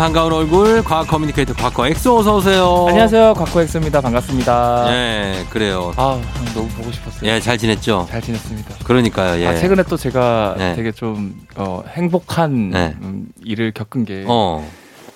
반가운 0.00 0.32
얼굴 0.32 0.82
과학 0.82 1.08
커뮤니케이터 1.08 1.52
과커 1.52 1.86
엑소 1.86 2.16
어서 2.20 2.38
오세요. 2.38 2.86
안녕하세요. 2.88 3.34
과커 3.34 3.57
엑소입니다. 3.57 4.00
반갑습니다. 4.00 4.86
예, 4.88 5.44
그래요. 5.50 5.92
아, 5.98 6.18
너무 6.54 6.66
보고 6.68 6.90
싶었어요. 6.90 7.30
예, 7.30 7.38
잘 7.38 7.58
지냈죠? 7.58 8.06
잘 8.08 8.22
지냈습니다. 8.22 8.76
그러니까요. 8.82 9.38
예. 9.42 9.46
아, 9.46 9.54
최근에 9.54 9.82
또 9.90 9.98
제가 9.98 10.54
네. 10.56 10.74
되게 10.74 10.90
좀 10.90 11.38
어, 11.54 11.82
행복한 11.86 12.70
네. 12.70 12.96
음, 13.02 13.26
일을 13.44 13.72
겪은 13.72 14.06
게 14.06 14.24
어. 14.26 14.66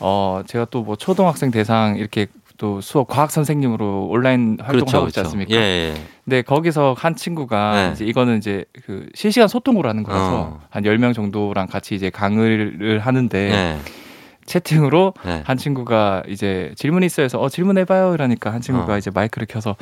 어, 0.01 0.43
제가 0.47 0.67
또 0.67 0.83
뭐 0.83 0.97
초등학생 0.97 1.51
대상 1.51 1.97
이렇게 1.97 2.27
또 2.59 2.83
수업 2.83 3.09
과학 3.09 3.31
선생님으로 3.31 4.09
온라인 4.11 4.59
활동을 4.61 4.81
그렇죠, 4.81 4.97
하고 4.99 5.07
있지 5.07 5.15
그렇죠. 5.15 5.29
않습니까? 5.29 5.55
예, 5.55 5.61
예. 5.61 5.95
근데 6.27 6.43
거기서 6.43 6.95
한 6.99 7.17
친구가 7.17 7.73
네. 7.75 7.91
이제 7.95 8.05
이거는 8.05 8.37
이제 8.37 8.67
그 8.85 9.07
실시간 9.15 9.49
소통으로 9.49 9.89
하는 9.89 10.03
거라서 10.03 10.35
어. 10.35 10.61
한 10.69 10.83
10명 10.83 11.15
정도랑 11.15 11.69
같이 11.69 11.95
이제 11.95 12.11
강의를 12.11 12.99
하는데 12.99 13.39
예. 13.51 13.79
채팅으로 14.47 15.15
예. 15.27 15.43
한 15.45 15.57
친구가 15.57 16.25
이제 16.29 16.73
질문이 16.77 17.07
있어요. 17.07 17.25
해서 17.25 17.41
어 17.41 17.49
질문해봐요. 17.49 18.15
이러니까 18.15 18.53
한 18.53 18.61
친구가 18.61 18.95
어. 18.95 18.99
이제 18.99 19.11
마이크를 19.13 19.47
켜서 19.49 19.77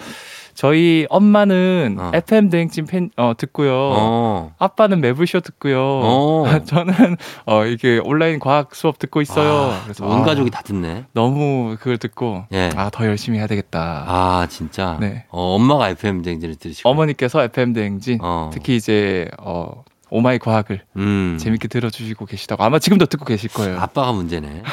저희 0.54 1.06
엄마는 1.08 1.96
어. 1.98 2.10
FM 2.14 2.50
대행진 2.50 2.84
팬 2.86 3.10
어, 3.16 3.32
듣고요. 3.36 3.72
어. 3.74 4.54
아빠는 4.58 5.00
매블쇼 5.00 5.40
듣고요. 5.40 5.80
어. 5.80 6.44
저는 6.64 7.16
어 7.46 7.64
이게 7.64 8.00
온라인 8.04 8.38
과학 8.38 8.74
수업 8.74 8.98
듣고 8.98 9.20
있어요. 9.20 9.72
아, 9.72 9.80
그래서 9.84 10.06
온 10.06 10.20
아, 10.20 10.24
가족이 10.24 10.50
다 10.50 10.62
듣네. 10.62 11.06
너무 11.12 11.76
그걸 11.78 11.98
듣고 11.98 12.44
예. 12.52 12.70
아더 12.76 13.06
열심히 13.06 13.38
해야 13.38 13.46
되겠다. 13.46 14.04
아, 14.06 14.46
진짜. 14.48 14.96
네. 15.00 15.24
어, 15.30 15.54
엄마가 15.54 15.90
FM 15.90 16.22
쟁지를 16.22 16.56
들으시고. 16.56 16.88
어머니께서 16.88 17.42
FM 17.44 17.72
대행진 17.72 18.18
어. 18.22 18.50
특히 18.52 18.76
이제 18.76 19.28
어 19.38 19.82
오마이 20.12 20.38
과학을 20.38 20.82
음. 20.98 21.38
재밌게 21.40 21.68
들어주시고 21.68 22.26
계시다고 22.26 22.62
아마 22.62 22.78
지금도 22.78 23.06
듣고 23.06 23.24
계실 23.24 23.48
거예요. 23.50 23.80
아빠가 23.80 24.12
문제네. 24.12 24.62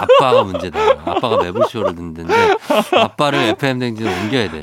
아빠가 0.00 0.44
문제다. 0.44 0.78
아빠가 1.04 1.42
매불쇼를 1.42 1.94
듣는데 1.94 2.34
아빠를 2.92 3.38
FM 3.58 3.80
쟁지로 3.80 4.10
옮겨야 4.10 4.50
돼. 4.50 4.62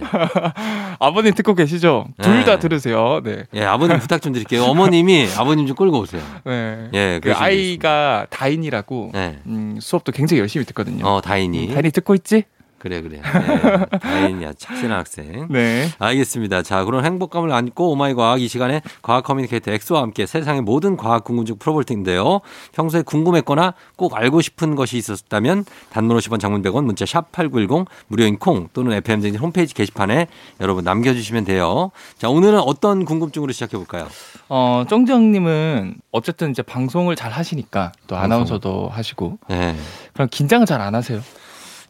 아버님 1.00 1.34
듣고 1.34 1.56
계시죠? 1.56 2.08
네. 2.18 2.24
둘다 2.24 2.60
들으세요. 2.60 3.22
네. 3.24 3.46
예, 3.54 3.64
아버님 3.64 4.00
부탁 4.00 4.22
좀 4.22 4.34
드릴게요. 4.34 4.64
어머님이 4.64 5.28
아버님 5.38 5.66
좀 5.68 5.76
끌고 5.76 6.00
오세요. 6.00 6.22
네. 6.44 6.90
예, 6.94 7.20
그 7.22 7.34
아이가 7.34 8.28
다인이라고 8.30 9.12
네. 9.14 9.40
음, 9.48 9.78
수업도 9.82 10.12
굉장히 10.12 10.40
열심히 10.42 10.66
듣거든요. 10.66 11.06
어, 11.06 11.22
다인이. 11.22 11.68
음, 11.70 11.74
다인이 11.74 11.92
듣고 11.92 12.14
있지? 12.16 12.44
그래, 12.80 13.02
그래. 13.02 13.22
네. 13.22 13.86
다인이야. 14.00 14.54
착실한 14.54 15.00
학생. 15.00 15.48
네. 15.50 15.90
알겠습니다. 15.98 16.62
자, 16.62 16.84
그런 16.86 17.04
행복감을 17.06 17.52
안고 17.52 17.92
오마이 17.92 18.14
과학 18.14 18.42
이 18.42 18.48
시간에 18.48 18.82
과학 19.02 19.24
커뮤니케이터 19.24 19.72
엑소와 19.72 20.02
함께 20.04 20.26
세상의 20.26 20.62
모든 20.62 20.96
과학 20.96 21.24
궁금증 21.24 21.58
풀어볼 21.58 21.84
텐데요. 21.86 22.42
평소에 22.74 23.02
궁금했거나 23.02 23.74
꼭 23.96 24.16
알고 24.16 24.42
싶은 24.42 24.76
것이 24.76 24.98
있었다면 24.98 25.66
단문 25.92 26.18
50원 26.18 26.40
장문 26.40 26.62
100원 26.62 26.84
문자 26.84 27.06
샵 27.06 27.32
8910 27.32 27.88
무료인 28.08 28.38
콩 28.38 28.68
또는 28.74 28.94
FM쟁진 28.94 29.40
홈페이지 29.42 29.74
게시판에 29.74 30.28
여러분 30.62 30.84
남겨주시면 30.84 31.46
돼요. 31.46 31.92
자, 32.18 32.30
오늘은 32.30 32.60
어떤 32.60 33.06
궁금증으로 33.06 33.52
시작해 33.54 33.76
볼까요? 33.78 34.08
어, 34.50 34.84
쫑정님은 34.88 35.96
어쨌든 36.12 36.52
이제 36.52 36.62
방송을 36.62 37.16
잘 37.16 37.32
하시니까 37.32 37.92
또 38.08 38.16
방송. 38.16 38.24
아나운서도 38.24 38.90
하시고 38.90 39.40
네. 39.50 39.76
그럼 40.14 40.28
긴장을 40.32 40.66
잘 40.66 40.78
안 40.78 40.94
하세요? 40.94 41.22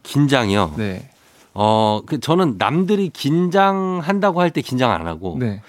긴장이요. 0.07 0.73
네. 0.77 1.09
어, 1.53 2.01
그 2.05 2.19
저는 2.19 2.55
남들이 2.57 3.09
긴장한다고 3.09 4.41
할 4.41 4.51
때 4.51 4.61
긴장 4.61 4.91
안 4.91 5.05
하고 5.07 5.37
네. 5.39 5.61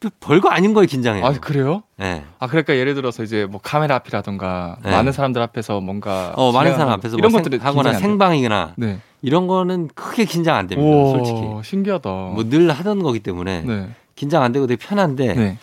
또 0.00 0.10
별거 0.20 0.48
아닌 0.50 0.74
거에 0.74 0.86
긴장해요. 0.86 1.24
아, 1.24 1.32
그래요? 1.32 1.82
네. 1.96 2.24
아, 2.38 2.46
그러니까 2.46 2.76
예를 2.76 2.94
들어서 2.94 3.22
이제 3.22 3.46
뭐 3.46 3.58
카메라 3.62 3.94
앞이라던가 3.96 4.76
네. 4.84 4.90
많은 4.90 5.12
사람들 5.12 5.40
앞에서 5.42 5.80
뭔가 5.80 6.32
어, 6.36 6.52
많은 6.52 6.72
사람 6.72 6.88
거, 6.88 6.92
앞에서 6.94 7.16
이런 7.16 7.32
뭐 7.32 7.40
것들을 7.40 7.58
생, 7.58 7.66
하거나? 7.66 7.94
생방이거나 7.94 8.74
네. 8.76 8.98
이런 9.22 9.46
거는 9.46 9.88
크게 9.94 10.26
긴장 10.26 10.56
안 10.56 10.66
됩니다. 10.66 10.88
오, 10.94 11.10
솔직히. 11.16 11.40
신기하다. 11.64 12.10
뭐 12.10 12.44
늘 12.44 12.70
하던 12.70 13.02
거기 13.02 13.20
때문에 13.20 13.62
네. 13.62 13.88
긴장 14.14 14.42
안 14.42 14.52
되고 14.52 14.66
되게 14.66 14.76
편한데 14.84 15.34
네. 15.34 15.58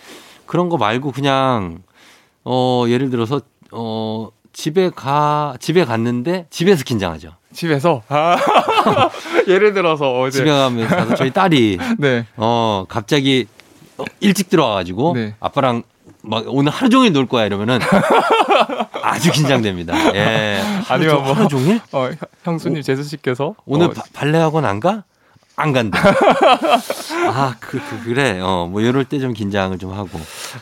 그런 0.47 0.69
거 0.69 0.77
말고 0.77 1.11
그냥 1.11 1.83
어 2.43 2.85
예를 2.87 3.11
들어서 3.11 3.41
어 3.71 4.29
집에 4.53 4.89
가 4.89 5.55
집에 5.59 5.85
갔는데 5.85 6.47
집에서 6.49 6.83
긴장하죠. 6.83 7.33
집에서 7.53 8.01
아. 8.07 8.37
예를 9.47 9.73
들어서 9.73 10.19
어제 10.19 10.39
집에 10.39 10.51
가면 10.51 10.87
가서 10.87 11.15
저희 11.15 11.31
딸이 11.31 11.77
네. 11.99 12.25
어 12.37 12.85
갑자기 12.87 13.47
어, 13.97 14.03
일찍 14.19 14.49
들어와가지고 14.49 15.13
네. 15.15 15.35
아빠랑 15.39 15.83
막 16.23 16.43
오늘 16.47 16.71
하루 16.71 16.89
종일 16.89 17.13
놀 17.13 17.25
거야 17.27 17.45
이러면은 17.45 17.79
아주 19.01 19.31
긴장됩니다. 19.31 20.15
예. 20.15 20.61
하루, 20.85 21.03
아니면 21.03 21.15
종- 21.15 21.23
뭐- 21.23 21.33
하루 21.33 21.47
종일 21.47 21.81
어, 21.91 22.05
형- 22.07 22.15
형수님 22.43 22.81
제수 22.83 23.03
씨께서 23.03 23.55
오늘 23.65 23.87
어, 23.87 23.89
바- 23.91 24.03
발레 24.13 24.37
학원 24.37 24.65
안 24.65 24.79
가? 24.79 25.03
안 25.57 25.73
간다. 25.73 25.99
아, 27.29 27.55
그, 27.59 27.79
그, 27.79 28.03
그 28.05 28.09
래. 28.11 28.39
어, 28.39 28.67
뭐, 28.71 28.81
이럴 28.81 29.05
때 29.05 29.19
좀 29.19 29.33
긴장을 29.33 29.77
좀 29.77 29.93
하고. 29.93 30.09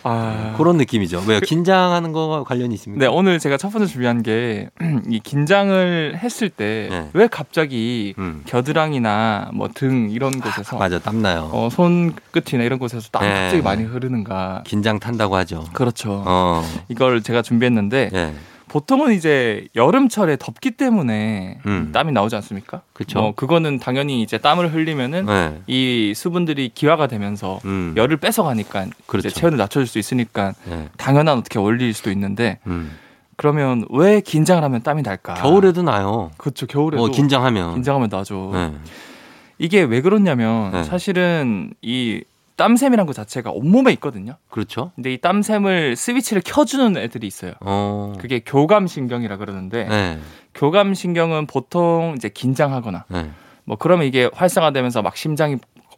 아, 0.04 0.54
그런 0.58 0.76
느낌이죠. 0.78 1.24
왜요? 1.28 1.40
긴장하는 1.40 2.12
거와 2.12 2.44
관련이 2.44 2.74
있습니까? 2.76 3.00
네, 3.00 3.08
오늘 3.10 3.40
제가 3.40 3.56
첫 3.58 3.70
번째 3.70 3.88
준비한 3.88 4.22
게 4.24 4.70
이 5.08 5.20
긴장을 5.22 6.18
했을 6.22 6.50
때왜 6.50 6.90
네. 7.14 7.28
갑자기 7.32 8.14
음. 8.18 8.42
겨드랑이나 8.46 9.52
뭐 9.54 9.70
등 9.74 10.10
이런 10.10 10.42
곳에서 10.42 10.78
맞아, 10.78 11.00
땀 11.00 11.22
나요. 11.22 11.50
어, 11.54 11.70
손끝이나 11.72 12.64
이런 12.66 12.80
곳에서 12.80 13.08
땀 13.12 13.22
네. 13.24 13.30
갑자기 13.34 13.62
많이 13.62 13.84
흐르는가? 13.84 14.64
긴장 14.66 15.00
탄다고 15.00 15.36
하죠. 15.38 15.66
그렇죠. 15.74 16.24
어, 16.26 16.64
이걸 16.90 17.22
제가 17.22 17.42
준비했는데 17.44 18.10
예. 18.14 18.34
보통은 18.70 19.14
이제 19.14 19.68
여름철에 19.76 20.38
덥기 20.38 20.72
때문에 20.72 21.60
음. 21.66 21.90
땀이 21.92 22.12
나오지 22.14 22.36
않습니까? 22.38 22.82
그쵸. 22.94 23.20
뭐 23.20 23.34
그거는 23.36 23.80
당연히 23.80 24.22
이제 24.22 24.38
땀을 24.38 24.74
흘리면은 24.74 25.26
네. 25.26 25.62
이 25.68 26.14
수분들이 26.16 26.72
기화가 26.74 27.08
되면서 27.08 27.60
음. 27.66 27.94
열을 27.98 28.18
뺏어가니까 28.18 28.86
그렇죠. 29.08 29.30
체온을 29.30 29.58
낮춰줄 29.58 29.88
수 29.88 30.00
있으니까 30.00 30.54
예. 30.70 30.88
당연한 30.98 31.38
어떻게 31.38 31.60
원리일 31.60 31.94
수도 31.94 32.12
있는데 32.12 32.60
음. 32.68 32.92
그러면 33.36 33.86
왜 33.90 34.22
긴장을 34.22 34.62
하면 34.64 34.84
땀이 34.84 35.02
날까? 35.02 35.34
겨울에도 35.36 35.82
나요. 35.82 36.32
그렇죠. 36.38 36.66
겨울에도 36.68 37.04
어, 37.04 37.08
긴장하면. 37.10 37.74
긴장하면 37.74 38.10
나죠. 38.10 38.52
예. 38.54 38.72
이게 39.58 39.82
왜 39.82 40.02
그러냐면 40.02 40.72
네. 40.72 40.84
사실은 40.84 41.74
이 41.82 42.22
땀샘이란 42.60 43.06
것 43.06 43.16
자체가 43.16 43.52
온몸에 43.52 43.94
있거든요. 43.94 44.36
그렇죠. 44.50 44.92
근데 44.96 45.14
이 45.14 45.18
땀샘을 45.18 45.96
스위치를 45.96 46.42
켜주는 46.46 46.98
애들이 46.98 47.26
있어요. 47.26 47.54
어. 47.62 48.14
그게 48.20 48.42
교감신경이라 48.46 49.38
그러는데 49.38 49.88
예. 49.90 50.20
교감신경은 50.54 51.48
보통 51.48 52.16
이제 52.18 52.28
긴장하거나 52.28 53.06
예. 53.14 53.30
뭐 53.64 53.78
그러면 53.78 54.08
이게 54.08 54.30
활성화되면서 54.34 55.02
막 55.02 55.16
심장이 55.16 55.56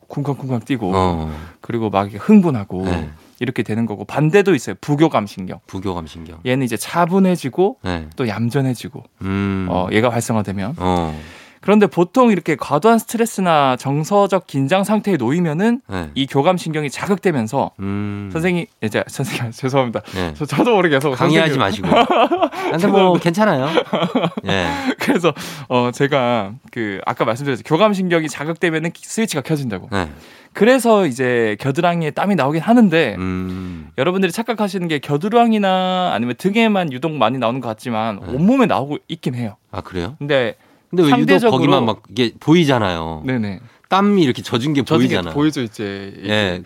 쿵쾅쿵쾅 0.07 0.59
뛰고 0.59 0.91
어. 0.93 1.33
그리고 1.61 1.89
막 1.89 2.11
흥분하고 2.13 2.85
네. 2.85 3.09
이렇게 3.39 3.63
되는 3.63 3.87
거고 3.87 4.05
반대도 4.05 4.53
있어요. 4.53 4.75
부교감 4.81 5.25
신경. 5.25 5.59
부교감 5.65 6.05
신경. 6.05 6.37
얘는 6.45 6.63
이제 6.63 6.77
차분해지고 6.77 7.79
예. 7.87 8.07
또 8.15 8.27
얌전해지고 8.27 9.03
음. 9.23 9.67
어, 9.69 9.87
얘가 9.91 10.09
활성화되면 10.09 10.75
어. 10.77 11.19
그런데 11.61 11.85
보통 11.85 12.31
이렇게 12.31 12.55
과도한 12.55 12.97
스트레스나 12.97 13.75
정서적 13.77 14.47
긴장 14.47 14.83
상태에 14.83 15.15
놓이면은 15.15 15.81
예. 15.91 16.09
이 16.15 16.25
교감 16.25 16.57
신경이 16.57 16.89
자극되면서 16.89 17.71
음. 17.79 18.29
선생님 18.33 18.65
이제 18.83 19.03
선생님 19.07 19.51
죄송합니다. 19.53 20.01
예. 20.15 20.33
저 20.35 20.45
저도 20.45 20.75
모르게 20.75 20.95
계속 20.95 21.11
강의하지 21.11 21.59
마시고. 21.59 21.87
근데 22.71 22.87
뭐 22.87 23.13
괜찮아요. 23.13 23.67
예. 24.47 24.67
그래서 24.99 25.33
어 25.69 25.91
제가 25.93 26.53
그 26.71 26.99
아까 27.05 27.25
말씀드렸죠 27.25 27.63
교감 27.63 27.93
신경이 27.93 28.27
자극되면은 28.27 28.91
스위치가 28.95 29.41
켜진다고. 29.41 29.87
예. 29.93 30.09
그래서 30.53 31.05
이제 31.05 31.55
겨드랑이에 31.59 32.11
땀이 32.11 32.35
나오긴 32.35 32.61
하는데 32.61 33.15
음. 33.19 33.89
여러분들이 33.97 34.31
착각하시는 34.31 34.87
게 34.87 34.99
겨드랑이나 34.99 36.11
아니면 36.13 36.35
등에만 36.37 36.91
유독 36.91 37.13
많이 37.13 37.37
나오는 37.37 37.61
것 37.61 37.67
같지만 37.69 38.19
네. 38.19 38.33
온몸에 38.33 38.65
나오고 38.65 38.97
있긴 39.07 39.35
해요. 39.35 39.55
아, 39.71 39.81
그래요? 39.81 40.15
근데 40.19 40.55
근데 40.91 41.03
왜 41.03 41.19
유독 41.21 41.49
거기만 41.49 41.85
막 41.85 42.03
이게 42.09 42.31
보이잖아요. 42.39 43.23
네네 43.25 43.59
땀이 43.89 44.21
이렇게 44.21 44.41
젖은 44.41 44.73
게 44.73 44.83
저게 44.83 44.99
보이잖아. 45.05 45.31
보이죠 45.31 45.61
이제 45.61 46.13
이게. 46.17 46.29
예. 46.29 46.63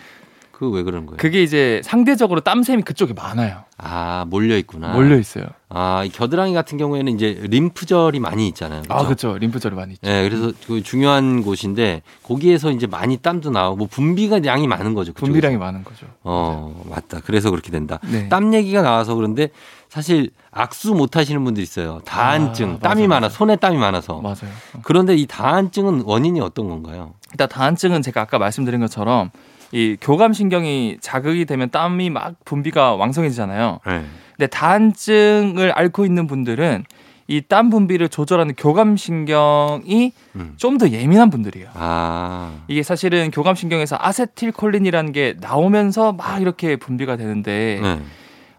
그 0.52 0.70
왜 0.70 0.84
그런 0.84 1.06
거예요? 1.06 1.18
그게 1.18 1.44
이제 1.44 1.82
상대적으로 1.84 2.40
땀샘이 2.40 2.84
그쪽에 2.84 3.14
많아요. 3.14 3.66
아, 3.78 4.26
몰려 4.30 4.58
있구나. 4.58 4.94
몰려 4.94 5.18
있어요. 5.18 5.46
아, 5.78 6.06
이 6.06 6.10
겨드랑이 6.10 6.54
같은 6.54 6.78
경우에는 6.78 7.14
이제 7.14 7.38
림프절이 7.50 8.22
많이 8.22 8.48
있잖아요. 8.48 8.84
아, 8.88 9.04
그렇죠? 9.04 9.32
그렇죠. 9.32 9.38
림프절이 9.40 9.76
많이 9.76 9.94
있죠. 9.96 10.08
예, 10.10 10.24
그래서 10.24 10.54
그 10.68 10.82
중요한 10.82 11.44
곳인데 11.44 12.02
거기에서 12.24 12.72
이제 12.72 12.88
많이 12.88 13.18
땀도 13.18 13.50
나오고 13.50 13.76
뭐 13.76 13.88
분비가 13.92 14.46
양이 14.46 14.68
많은 14.68 14.94
거죠. 14.94 15.12
그쪽에서. 15.12 15.26
분비량이 15.34 15.58
많은 15.58 15.84
거죠. 15.84 16.06
어, 16.24 16.82
맞다. 16.90 17.20
그래서 17.26 17.50
그렇게 17.50 17.72
된다. 17.72 18.00
네. 18.10 18.30
땀 18.30 18.54
얘기가 18.54 18.84
나와서 18.84 19.16
그런데 19.16 19.50
사실 19.90 20.30
악수 20.50 20.94
못 20.94 21.18
하시는 21.18 21.44
분들 21.44 21.62
있어요. 21.62 22.00
다한증, 22.06 22.76
아, 22.76 22.80
땀이. 22.80 23.08
많아, 23.10 23.28
손에 23.28 23.58
땀이 23.58 23.76
많아서. 23.76 24.22
맞아요. 24.22 24.54
그런데 24.84 25.14
이 25.16 25.26
다한증은 25.26 26.04
원인이 26.06 26.40
어떤 26.40 26.70
건가요? 26.70 27.16
일단 27.34 27.50
다한증은 27.50 28.02
제가 28.02 28.22
아까 28.22 28.38
말씀드린 28.40 28.80
것처럼 28.80 29.30
이 29.74 29.98
교감 30.00 30.32
신경이 30.32 31.00
자극이 31.02 31.44
되면 31.44 31.70
땀이 31.70 32.12
막 32.12 32.36
분비가 32.46 32.96
왕성해지잖아요. 32.96 33.82
네. 33.86 34.06
근데 34.38 34.48
다한증을 34.48 35.72
앓고 35.72 36.06
있는 36.06 36.28
분들은 36.28 36.84
이 37.28 37.42
땀 37.42 37.70
분비를 37.72 38.10
조절하는 38.10 38.54
교감신경이 38.56 40.12
음. 40.36 40.54
좀더 40.58 40.90
예민한 40.90 41.30
분들이에요. 41.32 41.70
아, 41.74 42.52
이게 42.68 42.84
사실은 42.84 43.32
교감신경에서 43.32 43.98
아세틸콜린이라는 44.00 45.12
게 45.12 45.36
나오면서 45.40 46.14
막 46.14 46.40
이렇게 46.42 46.76
분비가 46.76 47.18
되는데 47.18 47.80
네. 47.82 48.00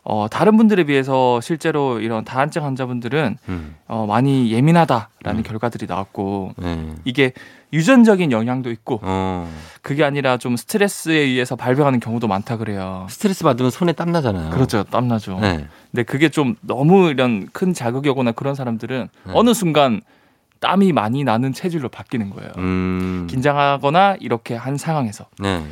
어, 0.02 0.26
다른 0.28 0.56
분들에 0.56 0.84
비해서 0.84 1.40
실제로 1.40 2.00
이런 2.00 2.25
다한증 2.25 2.64
환자분들은 2.64 3.38
음. 3.49 3.76
어, 3.87 4.06
많이 4.06 4.52
예민하다라는 4.52 5.40
음. 5.40 5.43
결과들이 5.43 5.87
나왔고 5.87 6.52
네. 6.58 6.93
이게 7.05 7.32
유전적인 7.72 8.32
영향도 8.32 8.70
있고 8.70 9.00
어, 9.02 9.50
그게 9.82 10.04
아니라 10.04 10.36
좀 10.36 10.56
스트레스에 10.56 11.14
의해서 11.14 11.56
발병하는 11.56 12.00
경우도 12.00 12.28
많다 12.28 12.56
그래요. 12.56 13.06
스트레스 13.10 13.44
받으면 13.44 13.70
손에 13.70 13.92
땀 13.92 14.12
나잖아요. 14.12 14.50
그렇죠. 14.50 14.84
땀 14.84 15.08
나죠. 15.08 15.38
네. 15.40 15.66
근데 15.90 16.02
그게 16.04 16.28
좀 16.28 16.54
너무 16.60 17.08
이런 17.10 17.48
큰 17.52 17.74
자극이 17.74 18.08
오거나 18.10 18.32
그런 18.32 18.54
사람들은 18.54 19.08
네. 19.24 19.32
어느 19.34 19.52
순간 19.52 20.00
땀이 20.60 20.92
많이 20.92 21.24
나는 21.24 21.52
체질로 21.52 21.88
바뀌는 21.88 22.30
거예요. 22.30 22.50
음. 22.58 23.26
긴장하거나 23.28 24.16
이렇게 24.20 24.54
한 24.54 24.76
상황에서. 24.76 25.26
네. 25.38 25.64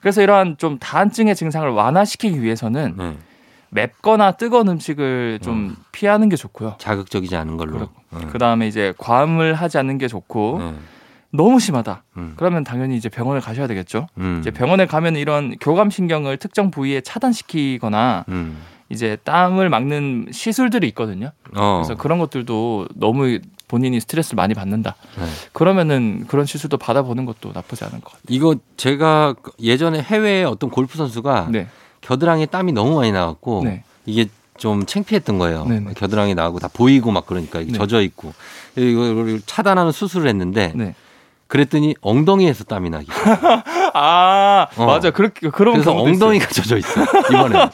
그래서 0.00 0.22
이러한 0.22 0.56
좀 0.56 0.78
다한증의 0.78 1.36
증상을 1.36 1.68
완화시키기 1.68 2.42
위해서는 2.42 2.94
네. 2.96 3.16
맵거나 3.70 4.32
뜨거운 4.32 4.68
음식을 4.68 5.40
좀 5.42 5.76
피하는 5.92 6.28
게 6.28 6.36
좋고요. 6.36 6.76
자극적이지 6.78 7.36
않은 7.36 7.56
걸로. 7.56 7.72
그렇고. 7.72 7.92
네. 8.12 8.26
그 8.32 8.38
다음에 8.38 8.66
이제 8.66 8.94
과음을 8.98 9.54
하지 9.54 9.78
않는 9.78 9.98
게 9.98 10.08
좋고 10.08 10.58
네. 10.58 10.74
너무 11.32 11.60
심하다. 11.60 12.02
음. 12.16 12.34
그러면 12.36 12.64
당연히 12.64 12.96
이제 12.96 13.08
병원을 13.08 13.40
가셔야 13.40 13.66
되겠죠. 13.66 14.08
음. 14.18 14.38
이제 14.40 14.50
병원에 14.50 14.86
가면 14.86 15.16
이런 15.16 15.56
교감 15.60 15.90
신경을 15.90 16.36
특정 16.38 16.70
부위에 16.70 17.00
차단시키거나 17.00 18.24
음. 18.28 18.58
이제 18.88 19.16
땀을 19.22 19.68
막는 19.68 20.28
시술들이 20.32 20.88
있거든요. 20.88 21.30
어. 21.54 21.82
그래서 21.84 21.94
그런 22.00 22.18
것들도 22.18 22.88
너무 22.96 23.38
본인이 23.68 24.00
스트레스를 24.00 24.34
많이 24.34 24.52
받는다. 24.52 24.96
네. 25.16 25.24
그러면은 25.52 26.24
그런 26.26 26.44
시술도 26.44 26.76
받아보는 26.76 27.24
것도 27.24 27.52
나쁘지 27.54 27.84
않은 27.84 28.00
것 28.00 28.06
같아요. 28.06 28.22
이거 28.28 28.56
제가 28.76 29.36
예전에 29.60 30.02
해외에 30.02 30.42
어떤 30.42 30.70
골프 30.70 30.98
선수가 30.98 31.50
네. 31.52 31.68
겨드랑이에 32.00 32.46
땀이 32.46 32.72
너무 32.72 32.96
많이 32.96 33.12
나왔고 33.12 33.62
네. 33.64 33.84
이게 34.06 34.26
좀 34.58 34.84
창피했던 34.84 35.38
거예요. 35.38 35.64
네네. 35.66 35.94
겨드랑이 35.94 36.34
나고 36.34 36.58
다 36.58 36.68
보이고 36.72 37.12
막 37.12 37.26
그러니까. 37.26 37.64
젖어 37.72 38.02
있고 38.02 38.34
이걸 38.74 39.40
차단하는 39.46 39.92
수술을 39.92 40.28
했는데 40.28 40.72
네. 40.74 40.94
그랬더니 41.54 41.96
엉덩이에서 42.00 42.62
땀이 42.64 42.90
나기. 42.90 43.08
아 43.92 44.68
어. 44.76 44.86
맞아 44.86 45.10
그렇게 45.10 45.50
그런 45.50 45.74
그래서 45.74 45.92
엉덩이가 45.94 46.46
젖어 46.46 46.76
있어 46.78 47.02
이번에. 47.28 47.68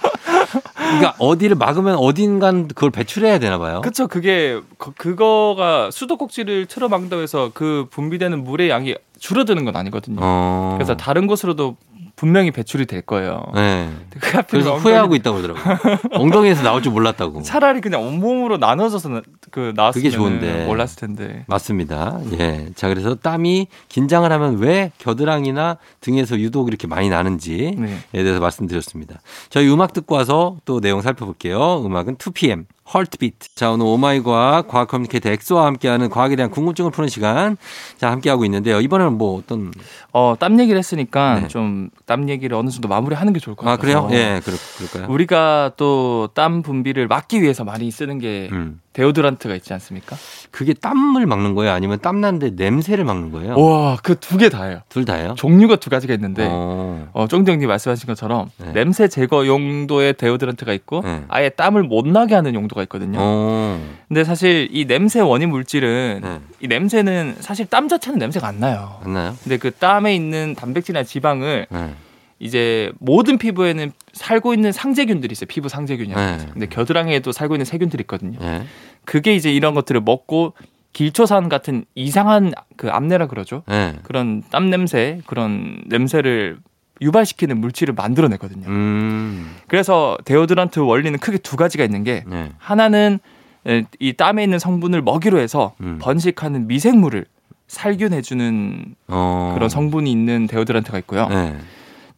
그러니까 0.75 1.15
어디를 1.19 1.57
막으면 1.57 1.97
어딘간 1.97 2.69
그걸 2.69 2.91
배출해야 2.91 3.39
되나 3.39 3.59
봐요. 3.59 3.83
그쵸 3.83 4.09
그게 4.09 4.59
그, 4.79 4.93
그거가 4.93 5.91
수도꼭지를 5.91 6.67
틀어 6.67 6.89
막는다고 6.89 7.21
해서 7.23 7.51
그 7.53 7.87
분비되는 7.91 8.45
물의 8.45 8.71
양이 8.71 8.95
줄어드는 9.19 9.67
건 9.67 9.77
아니거든요. 9.77 10.21
어. 10.23 10.75
그래서 10.79 10.97
다른 10.97 11.27
곳으로도 11.27 11.77
분명히 12.17 12.51
배출이 12.53 12.87
될 12.87 13.03
거예요. 13.03 13.45
네. 13.55 13.91
그 14.19 14.19
그래서 14.49 14.75
엉덩이- 14.77 14.79
후회하고 14.81 15.15
있다고 15.17 15.43
그러더라고요. 15.43 15.99
엉덩이에서 16.13 16.63
나올 16.63 16.83
줄 16.83 16.93
몰랐다고. 16.93 17.43
차라리 17.43 17.83
그냥 17.83 18.03
온몸으로 18.03 18.57
나눠져서 18.57 19.09
나- 19.11 19.21
그 19.51 19.73
그게 19.93 20.11
좋은데. 20.11 20.67
몰랐을 20.67 20.97
텐데. 20.97 21.45
맞습니다. 21.47 22.21
예. 22.39 22.69
자, 22.75 22.89
그래서 22.89 23.15
땀이 23.15 23.69
긴장을 23.89 24.31
하면 24.31 24.59
왜 24.59 24.93
겨드랑이나 24.99 25.79
등에서 26.01 26.39
유독 26.39 26.69
이렇게 26.69 26.87
많이 26.87 27.09
나는지에 27.09 27.73
네. 27.77 27.99
대해서 28.13 28.41
말씀드렸습니다. 28.41 29.21
저희 29.51 29.69
음악 29.73 29.93
듣고 29.93 30.15
와서 30.15 30.57
또 30.65 30.81
내용 30.81 31.01
살펴볼게요. 31.01 31.83
음악은 31.85 32.17
2PM. 32.17 32.65
Heartbeat. 32.93 33.55
자, 33.57 33.71
오늘 33.71 33.87
오마이과학 33.87 34.69
과학 34.69 34.89
커뮤니케이터 34.89 35.29
엑소와 35.31 35.67
함께하는 35.67 36.09
과학에 36.09 36.37
대한 36.37 36.51
궁금증을 36.51 36.91
푸는 36.91 37.09
시간. 37.09 37.57
자, 37.99 38.11
함께하고 38.11 38.45
있는데요. 38.45 38.81
이번에는 38.81 39.19
뭐 39.19 39.37
어떤. 39.39 39.73
어, 40.13 40.35
땀 40.39 40.59
얘기를 40.61 40.79
했으니까 40.79 41.41
네. 41.41 41.49
좀땀 41.49 42.29
얘기를 42.29 42.57
어느 42.57 42.71
정도 42.71 42.89
마무리 42.89 43.15
하는 43.15 43.33
게 43.33 43.41
좋을 43.41 43.55
것 43.57 43.67
아, 43.67 43.77
같아요. 43.77 44.07
그래요? 44.07 44.19
예, 44.19 44.41
그럴, 44.45 44.59
그럴까요? 44.79 45.13
우리가 45.13 45.73
또 45.77 46.29
땀 46.35 46.63
분비를 46.63 47.07
막기 47.09 47.41
위해서 47.43 47.65
많이 47.65 47.91
쓰는 47.91 48.19
게 48.19 48.49
음. 48.53 48.81
데오드란트가 48.95 49.55
있지 49.57 49.73
않습니까? 49.75 50.17
그게 50.51 50.73
땀을 50.73 51.27
막는 51.27 51.55
거예요? 51.55 51.73
아니면 51.73 51.99
땀 52.01 52.21
나는데 52.21 52.51
냄새를 52.57 53.05
막는 53.05 53.31
거예요? 53.31 53.59
와, 53.59 53.97
그 54.03 54.15
두 54.17 54.39
개 54.39 54.49
다예요. 54.49 54.81
둘 54.89 55.05
다예요? 55.05 55.35
종류가 55.37 55.77
두 55.77 55.91
가지가 55.91 56.15
있는데 56.15 56.47
어. 56.51 57.09
어, 57.13 57.27
쫑디 57.27 57.51
형님 57.51 57.69
말씀하신 57.69 58.07
것처럼 58.07 58.51
네. 58.59 58.73
냄새 58.73 59.09
제거 59.09 59.47
용도의 59.47 60.15
데오드란트가 60.15 60.73
있고 60.73 61.03
네. 61.05 61.25
아예 61.29 61.49
땀을 61.51 61.83
못 61.85 62.07
나게 62.07 62.35
하는 62.35 62.55
용도 62.55 62.75
가 62.77 62.83
있거든요. 62.83 63.19
어. 63.21 63.81
근데 64.07 64.23
사실 64.23 64.69
이 64.71 64.85
냄새 64.87 65.21
원인 65.21 65.49
물질은 65.51 66.21
네. 66.23 66.41
이 66.61 66.69
냄새는 66.69 67.37
사실 67.41 67.67
땀 67.67 67.89
자체는 67.89 68.19
냄새가 68.19 68.47
안 68.47 68.61
나요. 68.61 69.01
맞나요? 69.03 69.37
근데 69.43 69.57
그 69.57 69.73
땀에 69.73 70.15
있는 70.15 70.55
단백질이나 70.55 71.03
지방을 71.03 71.67
네. 71.69 71.95
이제 72.39 72.93
모든 72.99 73.39
피부에는 73.39 73.93
살고 74.13 74.53
있는 74.53 74.71
상재균들이 74.71 75.33
있어요. 75.33 75.47
피부 75.49 75.69
상재균이요. 75.69 76.17
네. 76.17 76.39
근데 76.53 76.67
겨드랑이에도 76.67 77.33
살고 77.33 77.55
있는 77.55 77.65
세균들이 77.65 78.03
있거든요. 78.03 78.39
네. 78.39 78.63
그게 79.05 79.35
이제 79.35 79.51
이런 79.51 79.75
것들을 79.75 80.03
먹고 80.03 80.53
길초산 80.93 81.49
같은 81.49 81.85
이상한 81.95 82.53
그 82.77 82.91
암내라 82.91 83.27
그러죠. 83.27 83.63
네. 83.69 83.97
그런 84.03 84.43
땀 84.51 84.71
냄새, 84.71 85.21
그런 85.27 85.83
냄새를 85.87 86.59
유발시키는 87.01 87.59
물질을 87.59 87.95
만들어내거든요. 87.95 88.69
음. 88.69 89.57
그래서 89.69 90.17
데오드란트 90.25 90.81
원리는 90.81 91.19
크게 91.19 91.39
두 91.39 91.57
가지가 91.57 91.85
있는 91.85 92.05
게 92.05 92.25
네. 92.27 92.53
하나는 92.59 93.19
에, 93.67 93.85
이 93.99 94.13
땀에 94.13 94.45
있는 94.45 94.59
성분을 94.59 95.03
먹이로 95.03 95.39
해서 95.39 95.75
음. 95.81 95.99
번식하는 96.01 96.67
미생물을 96.69 97.27
살균해주는 97.69 98.95
어. 99.09 99.53
그런 99.55 99.69
성분이 99.69 100.11
있는 100.11 100.47
데오드란트가 100.47 100.99
있고요. 100.99 101.29
네. 101.29 101.57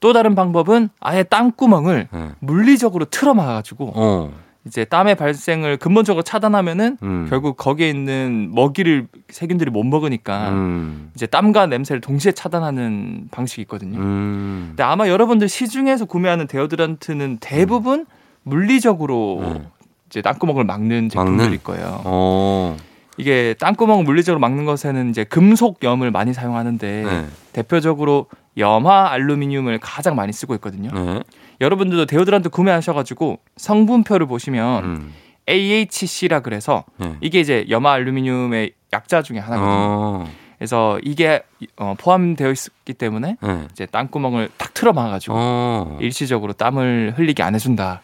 또 0.01 0.13
다른 0.13 0.35
방법은 0.35 0.91
아예 1.01 1.23
땀구멍을 1.23 2.09
네. 2.13 2.29
물리적으로 2.41 3.07
틀어 3.07 3.35
막아가지고 3.35 3.93
어. 3.95 4.33
이제 4.67 4.85
땀의 4.85 5.15
발생을 5.15 5.79
근본적으로 5.79 6.23
차단하면은 6.23 6.99
음. 7.03 7.27
결국 7.31 7.57
거기에 7.57 7.89
있는 7.89 8.51
먹이를 8.53 9.07
세균들이 9.31 9.71
못 9.71 9.85
먹으니까 9.85 10.51
음. 10.51 11.11
이제 11.15 11.27
땀과 11.27 11.67
냄새를 11.67 12.01
동시에 12.01 12.33
차단하는 12.33 13.29
방식이 13.31 13.63
있거든요. 13.63 13.99
음. 13.99 14.67
근데 14.71 14.83
아마 14.83 15.09
여러분들 15.09 15.49
시중에서 15.49 16.05
구매하는 16.05 16.47
데오드란트는 16.47 17.39
대부분 17.41 18.07
물리적으로 18.43 19.41
네. 19.43 19.63
이제 20.09 20.23
땅구멍을 20.23 20.65
막는 20.65 21.09
제품들일? 21.09 21.59
거예요. 21.59 22.03
어. 22.05 22.77
이게 23.17 23.55
땅구멍을 23.59 24.05
물리적으로 24.05 24.39
막는 24.41 24.65
것에는 24.65 25.11
이제 25.11 25.25
금속 25.25 25.83
염을 25.83 26.11
많이 26.11 26.33
사용하는데 26.33 27.03
네. 27.05 27.27
대표적으로 27.53 28.27
염화 28.57 29.11
알루미늄을 29.11 29.79
가장 29.79 30.15
많이 30.15 30.33
쓰고 30.33 30.55
있거든요. 30.57 30.91
네. 30.93 31.21
여러분들도 31.61 32.07
데오드란트 32.07 32.51
구매하셔가지고 32.51 33.39
성분표를 33.57 34.27
보시면 34.27 34.85
음. 34.85 35.15
AHC라 35.49 36.41
그래서 36.41 36.85
네. 36.99 37.17
이게 37.21 37.41
이제 37.41 37.67
염화 37.69 37.93
알루미늄의 37.93 38.73
약자 38.93 39.23
중에 39.23 39.39
하나거든요. 39.39 39.73
어. 39.73 40.31
그래서 40.59 40.99
이게 41.03 41.43
어, 41.77 41.95
포함되어 41.99 42.51
있기 42.51 42.95
때문에 42.95 43.37
네. 43.41 43.69
이제 43.73 43.87
땅구멍을 43.87 44.51
탁 44.57 44.75
틀어 44.75 44.93
막아가지고 44.93 45.35
어. 45.37 45.99
일시적으로 46.01 46.53
땀을 46.53 47.15
흘리게 47.17 47.43
안 47.43 47.55
해준다. 47.55 48.03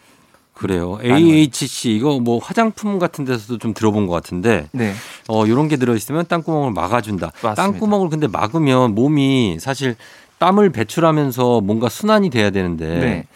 그래요. 0.53 0.97
AHC 1.03 1.93
이거 1.95 2.19
뭐 2.19 2.39
화장품 2.39 2.97
같은 2.97 3.25
데서도 3.25 3.57
좀 3.57 3.73
들어본 3.73 4.07
것 4.07 4.13
같은데 4.13 4.69
네, 4.71 4.93
어 5.27 5.43
요런 5.45 5.67
게 5.67 5.75
들어 5.75 5.93
있으면 5.95 6.25
땅구멍을 6.27 6.71
막아준다. 6.71 7.31
맞습니다. 7.43 7.55
땅구멍을 7.55 8.09
근데 8.09 8.27
막으면 8.27 8.95
몸이 8.95 9.57
사실 9.59 9.97
땀을 10.37 10.69
배출하면서 10.71 11.61
뭔가 11.61 11.89
순환이 11.89 12.29
돼야 12.29 12.49
되는데 12.49 12.99
네. 12.99 13.27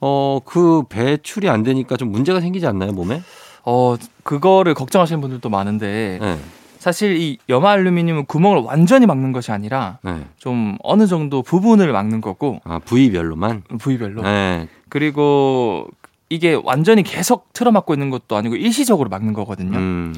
어 0.00 0.40
그 0.44 0.82
배출이 0.88 1.48
안 1.48 1.62
되니까 1.62 1.96
좀 1.96 2.10
문제가 2.12 2.40
생기지 2.40 2.66
않나요 2.66 2.92
몸에? 2.92 3.22
어 3.64 3.96
그거를 4.22 4.74
걱정하시는 4.74 5.20
분들도 5.20 5.48
많은데 5.48 6.18
네. 6.20 6.38
사실 6.78 7.16
이 7.16 7.38
염화 7.48 7.70
알루미늄은 7.72 8.26
구멍을 8.26 8.58
완전히 8.58 9.06
막는 9.06 9.32
것이 9.32 9.50
아니라 9.50 9.98
네. 10.02 10.24
좀 10.38 10.76
어느 10.84 11.06
정도 11.06 11.42
부분을 11.42 11.92
막는 11.92 12.20
거고 12.20 12.60
아 12.64 12.78
부위별로만. 12.78 13.62
부위별로 13.78 14.22
네. 14.22 14.68
그리고 14.88 15.88
이게 16.28 16.56
완전히 16.62 17.02
계속 17.02 17.52
틀어막고 17.54 17.94
있는 17.94 18.10
것도 18.10 18.36
아니고 18.36 18.56
일시적으로 18.56 19.08
막는 19.08 19.32
거거든요. 19.32 19.76
음. 19.78 20.14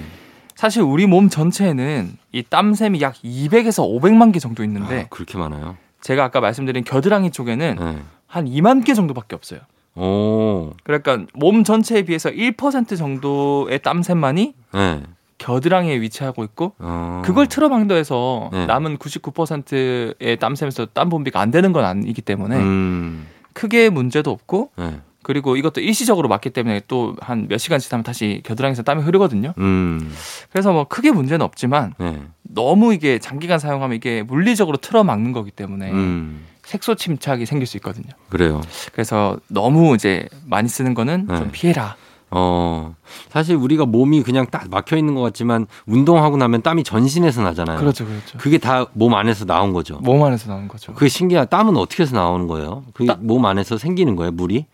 사실 0.56 0.82
우리 0.82 1.06
몸 1.06 1.28
전체에는 1.30 2.16
이 2.32 2.42
땀샘이 2.42 3.00
약 3.00 3.14
200에서 3.23 3.85
500만 3.88 4.32
개 4.32 4.40
정도 4.40 4.64
있는데 4.64 5.02
아, 5.02 5.06
그렇게 5.08 5.38
많아요. 5.38 5.76
제가 6.00 6.25
아까 6.25 6.40
말씀드린 6.40 6.85
겨드랑이 6.85 7.31
쪽에는 7.31 7.76
네. 7.78 7.99
한 8.26 8.45
2만 8.47 8.85
개 8.85 8.95
정도밖에 8.95 9.35
없어요. 9.35 9.61
오. 9.97 10.73
그러니까 10.85 11.25
몸 11.35 11.64
전체에 11.64 12.02
비해서 12.02 12.31
1% 12.31 12.97
정도의 12.97 13.81
땀샘만이 13.81 14.55
네. 14.75 15.02
겨드랑이에 15.38 16.00
위치하고 16.00 16.45
있고 16.45 16.73
어. 16.78 17.23
그걸 17.25 17.47
틀어막는다 17.47 17.95
해서 17.95 18.50
네. 18.52 18.67
남은 18.67 18.99
99%의 18.99 20.37
땀샘에서 20.37 20.87
땀 20.87 21.09
분비가 21.09 21.40
안 21.40 21.50
되는 21.50 21.73
건 21.73 21.85
아니기 21.85 22.23
때문에 22.23 22.57
음. 22.57 23.26
크게 23.52 23.90
문제도 23.90 24.31
없고 24.31 24.71
네. 24.76 25.00
그리고 25.28 25.56
이것도 25.56 25.82
일시적으로 25.82 26.26
맞기 26.28 26.49
때문에 26.50 26.80
또 26.88 27.14
한 27.20 27.49
몇 27.49 27.58
시간 27.58 27.78
지나면 27.78 28.02
다시 28.02 28.40
겨드랑이에서 28.44 28.82
땀이 28.82 29.02
흐르거든요. 29.02 29.52
음. 29.58 30.11
그래서 30.50 30.73
뭐 30.73 30.85
크게 30.85 31.11
문제는 31.12 31.44
없지만 31.44 31.92
네. 31.99 32.23
너무 32.42 32.94
이게 32.94 33.18
장기간 33.18 33.58
사용하면 33.58 33.94
이게 33.94 34.23
물리적으로 34.23 34.78
틀어막는 34.78 35.32
거기 35.32 35.50
때문에 35.50 35.90
음. 35.92 36.47
색소 36.64 36.94
침착이 36.94 37.44
생길 37.44 37.66
수 37.66 37.76
있거든요. 37.76 38.06
그래요. 38.30 38.62
그래서 38.92 39.37
너무 39.49 39.94
이제 39.94 40.26
많이 40.47 40.66
쓰는 40.70 40.94
거는 40.94 41.26
네. 41.28 41.37
좀 41.38 41.50
피해라. 41.52 41.97
어. 42.30 42.94
사실 43.28 43.54
우리가 43.56 43.85
몸이 43.85 44.23
그냥 44.23 44.47
딱 44.50 44.68
막혀 44.70 44.97
있는 44.97 45.14
것 45.14 45.20
같지만 45.20 45.66
운동하고 45.87 46.38
나면 46.38 46.62
땀이 46.62 46.85
전신에서 46.85 47.42
나잖아요. 47.42 47.78
그렇죠, 47.78 48.06
그렇죠. 48.06 48.38
그게 48.38 48.56
다 48.56 48.87
몸 48.94 49.14
안에서 49.14 49.44
나온 49.44 49.75
거죠. 49.75 49.99
몸 50.02 50.23
안에서 50.23 50.49
나오는 50.50 50.68
거죠. 50.68 50.94
그게 50.94 51.08
신기하. 51.11 51.44
땀은 51.44 51.76
어떻게 51.76 52.02
해서 52.02 52.16
나오는 52.16 52.47
거예요? 52.47 52.85
그게 52.94 53.06
따- 53.08 53.18
몸 53.20 53.44
안에서 53.44 53.76
생기는 53.76 54.16
거예요, 54.16 54.32
물이? 54.32 54.64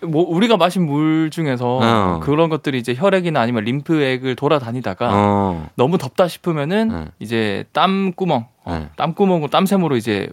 뭐 0.00 0.24
우리가 0.28 0.56
마신 0.56 0.86
물 0.86 1.30
중에서 1.30 1.78
어. 1.82 2.20
그런 2.22 2.48
것들이 2.48 2.78
이제 2.78 2.94
혈액이나 2.96 3.40
아니면 3.40 3.64
림프액을 3.64 4.36
돌아다니다가 4.36 5.10
어. 5.12 5.68
너무 5.76 5.98
덥다 5.98 6.28
싶으면은 6.28 6.88
네. 6.88 7.04
이제 7.20 7.64
땀 7.72 8.12
구멍, 8.12 8.46
어, 8.64 8.78
네. 8.78 8.88
땀 8.96 9.14
구멍으로 9.14 9.48
땀샘으로 9.50 9.96
이제 9.96 10.28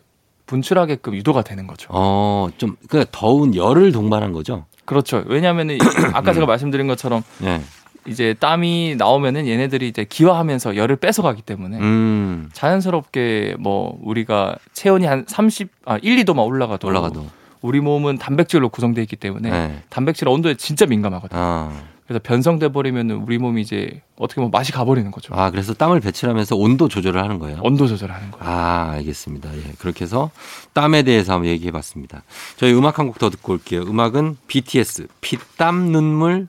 분출하게끔 0.47 1.13
유도가 1.15 1.43
되는 1.43 1.67
거죠. 1.67 1.89
어, 1.91 2.47
좀, 2.57 2.75
그 2.89 3.05
더운 3.11 3.55
열을 3.55 3.91
동반한 3.91 4.31
거죠? 4.31 4.65
그렇죠. 4.85 5.23
왜냐하면은 5.27 5.75
이- 5.75 5.79
아까 6.13 6.33
제가 6.33 6.47
말씀드린 6.47 6.87
것처럼 6.87 7.21
네. 7.37 7.61
이제 8.07 8.33
땀이 8.39 8.95
나오면은 8.97 9.45
얘네들이 9.45 9.87
이제 9.87 10.05
기화하면서 10.09 10.75
열을 10.75 10.95
뺏어가기 10.95 11.43
때문에 11.43 11.77
음. 11.77 12.49
자연스럽게 12.53 13.57
뭐 13.59 13.99
우리가 14.01 14.55
체온이 14.73 15.05
한 15.05 15.25
30, 15.27 15.69
아 15.85 15.97
1, 16.01 16.23
2도만 16.23 16.45
올라가도, 16.47 16.87
올라가도. 16.87 17.27
우리 17.61 17.79
몸은 17.81 18.17
단백질로 18.17 18.69
구성되어 18.69 19.01
있기 19.03 19.15
때문에 19.15 19.49
네. 19.49 19.83
단백질 19.89 20.27
온도에 20.27 20.55
진짜 20.55 20.85
민감하거든요. 20.85 21.39
아. 21.39 21.71
그래서 22.07 22.21
변성돼 22.23 22.69
버리면 22.69 23.11
우리 23.11 23.37
몸이 23.37 23.61
이제 23.61 24.01
어떻게 24.17 24.37
보면 24.41 24.49
맛이 24.49 24.71
가버리는 24.71 25.11
거죠. 25.11 25.31
아, 25.35 25.51
그래서 25.51 25.75
땀을 25.75 25.99
배출하면서 25.99 26.55
온도 26.55 26.87
조절을 26.87 27.21
하는 27.21 27.37
거예요? 27.37 27.59
온도 27.61 27.85
조절하는 27.85 28.31
거예요. 28.31 28.43
아, 28.49 28.89
알겠습니다. 28.93 29.55
예. 29.55 29.61
그렇게 29.77 30.05
해서 30.05 30.31
땀에 30.73 31.03
대해서 31.03 31.33
한번 31.33 31.49
얘기해 31.51 31.69
봤습니다. 31.71 32.23
저희 32.57 32.73
음악 32.73 32.97
한 32.97 33.05
곡 33.07 33.19
더 33.19 33.29
듣고 33.29 33.53
올게요. 33.53 33.81
음악은 33.83 34.37
BTS, 34.47 35.07
피땀 35.21 35.91
눈물. 35.91 36.47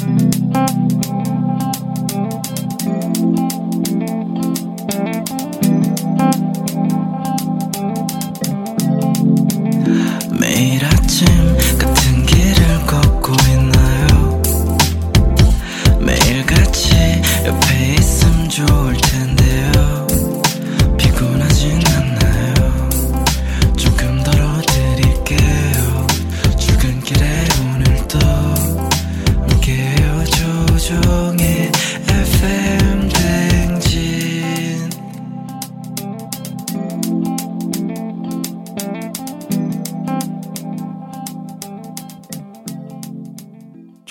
매 0.00 0.41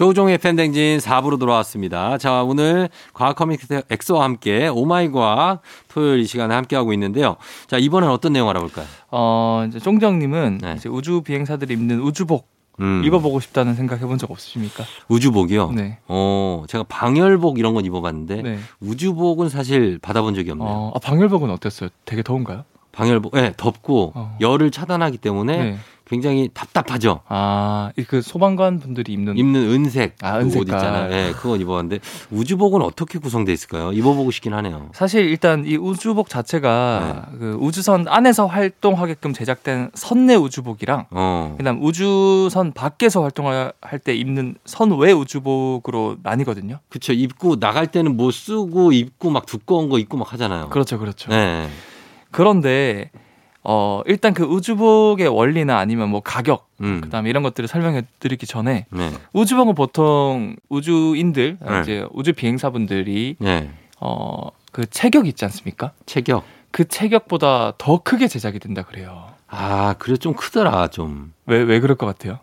조종의 0.01 0.39
FM 0.39 0.48
대행진 0.48 0.97
4부로 0.97 1.39
돌아왔습니다. 1.39 2.17
자, 2.17 2.41
오늘 2.41 2.89
과학 3.13 3.35
커뮤니케이터 3.35 3.83
엑소와 3.87 4.23
함께 4.23 4.67
오마이 4.67 5.11
과학 5.11 5.61
토요일 5.89 6.21
이 6.21 6.25
시간에 6.25 6.55
함께하고 6.55 6.91
있는데요. 6.93 7.35
자, 7.67 7.77
이번엔 7.77 8.09
어떤 8.09 8.33
내용 8.33 8.49
알아볼까요? 8.49 8.87
어, 9.11 9.63
이제 9.67 9.77
쫑정님은 9.77 10.57
네. 10.59 10.73
이제 10.75 10.89
우주 10.89 11.21
비행사들이 11.21 11.75
입는 11.75 12.01
우주복 12.01 12.47
음, 12.79 13.03
입어보고 13.05 13.39
싶다는 13.41 13.75
생각 13.75 14.01
해본 14.01 14.17
적 14.17 14.31
없으십니까? 14.31 14.85
우주복이요? 15.07 15.73
네. 15.73 15.99
어, 16.07 16.63
제가 16.67 16.83
방열복 16.89 17.59
이런 17.59 17.75
건 17.75 17.85
입어봤는데 17.85 18.41
네. 18.41 18.57
우주복은 18.79 19.49
사실 19.49 19.99
받아본 20.01 20.33
적이 20.33 20.49
없네요. 20.49 20.67
어, 20.67 20.91
아, 20.95 20.99
방열복은 20.99 21.51
어땠어요? 21.51 21.89
되게 22.05 22.23
더운가요? 22.23 22.63
방열복, 22.91 23.37
예, 23.37 23.53
덥고 23.55 24.13
어. 24.15 24.37
열을 24.41 24.71
차단하기 24.71 25.19
때문에 25.19 25.57
네. 25.57 25.77
굉장히 26.11 26.49
답답하죠. 26.53 27.21
아, 27.29 27.91
이그 27.95 28.21
소방관 28.21 28.81
분들이 28.81 29.13
입는 29.13 29.37
입는 29.37 29.61
은색 29.71 30.17
아, 30.21 30.33
그옷 30.33 30.43
은색깔. 30.43 30.75
있잖아요. 30.77 31.13
예, 31.13 31.31
그건 31.31 31.61
입어봤는데 31.61 31.99
우주복은 32.31 32.81
어떻게 32.81 33.17
구성돼 33.17 33.53
있을까요? 33.53 33.93
입어보고 33.93 34.29
싶긴 34.29 34.53
하네요. 34.55 34.89
사실 34.93 35.23
일단 35.29 35.65
이 35.65 35.77
우주복 35.77 36.27
자체가 36.27 37.27
네. 37.31 37.37
그 37.39 37.57
우주선 37.61 38.07
안에서 38.09 38.45
활동하게끔 38.45 39.31
제작된 39.31 39.91
선내 39.93 40.35
우주복이랑 40.35 41.05
어, 41.11 41.55
그다음 41.57 41.81
우주선 41.81 42.73
밖에서 42.73 43.21
활동할 43.23 43.71
때 44.03 44.13
입는 44.13 44.55
선외 44.65 45.13
우주복으로 45.13 46.17
나뉘거든요. 46.23 46.79
그쵸. 46.89 47.13
입고 47.13 47.59
나갈 47.61 47.87
때는 47.87 48.17
뭐 48.17 48.31
쓰고 48.31 48.91
입고 48.91 49.29
막 49.29 49.45
두꺼운 49.45 49.87
거 49.87 49.97
입고 49.97 50.17
막 50.17 50.33
하잖아요. 50.33 50.67
그렇죠, 50.71 50.99
그렇죠. 50.99 51.29
네. 51.29 51.69
그런데 52.31 53.11
어 53.63 54.01
일단 54.07 54.33
그 54.33 54.43
우주복의 54.43 55.27
원리나 55.27 55.77
아니면 55.77 56.09
뭐 56.09 56.21
가격 56.21 56.67
음. 56.81 57.01
그다음에 57.01 57.29
이런 57.29 57.43
것들을 57.43 57.67
설명해 57.67 58.03
드리기 58.19 58.45
전에 58.47 58.85
네. 58.89 59.11
우주복은 59.33 59.75
보통 59.75 60.55
우주인들 60.69 61.57
네. 61.65 61.81
이제 61.81 62.05
우주 62.11 62.33
비행사분들이 62.33 63.35
네. 63.39 63.71
어 63.99 64.49
그 64.71 64.85
체격 64.89 65.27
있지 65.27 65.43
않습니까? 65.43 65.91
체격. 66.05 66.45
그 66.71 66.87
체격보다 66.87 67.73
더 67.77 68.01
크게 68.01 68.29
제작이 68.29 68.57
된다 68.57 68.83
그래요. 68.83 69.27
아, 69.49 69.95
그래 69.99 70.15
좀 70.15 70.33
크더라, 70.33 70.87
좀. 70.87 71.33
왜 71.45 71.61
왜 71.63 71.81
그럴 71.81 71.97
것 71.97 72.05
같아요? 72.05 72.39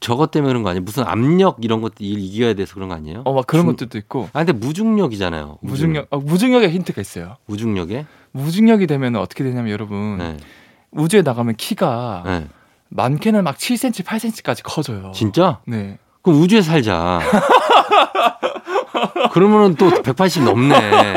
저것 0.00 0.30
때문에 0.30 0.50
그런 0.50 0.62
거 0.62 0.70
아니에요? 0.70 0.82
무슨 0.82 1.04
압력 1.04 1.58
이런 1.62 1.80
것도 1.80 1.94
일 2.00 2.18
이겨야 2.18 2.54
돼서 2.54 2.74
그런 2.74 2.88
거 2.88 2.94
아니에요? 2.96 3.22
어 3.24 3.32
막 3.32 3.46
그런 3.46 3.64
중- 3.64 3.72
것들도 3.72 3.98
있고 3.98 4.28
아, 4.32 4.44
근데 4.44 4.52
무중력이잖아요. 4.52 5.58
무중력 5.62 6.08
어, 6.10 6.18
무중력에 6.18 6.68
힌트가 6.70 7.00
있어요. 7.00 7.36
무중력에? 7.46 8.04
무중력이 8.36 8.86
되면 8.86 9.16
어떻게 9.16 9.44
되냐면 9.44 9.72
여러분 9.72 10.18
네. 10.18 10.36
우주에 10.90 11.22
나가면 11.22 11.56
키가 11.56 12.22
네. 12.24 12.46
많게는 12.88 13.44
막 13.44 13.56
7cm, 13.56 14.04
8cm까지 14.04 14.60
커져요. 14.62 15.12
진짜? 15.14 15.60
네. 15.66 15.98
그럼 16.22 16.40
우주에 16.40 16.62
살자. 16.62 17.20
그러면은 19.32 19.74
또 19.74 19.90
180 20.02 20.44
넘네. 20.44 21.14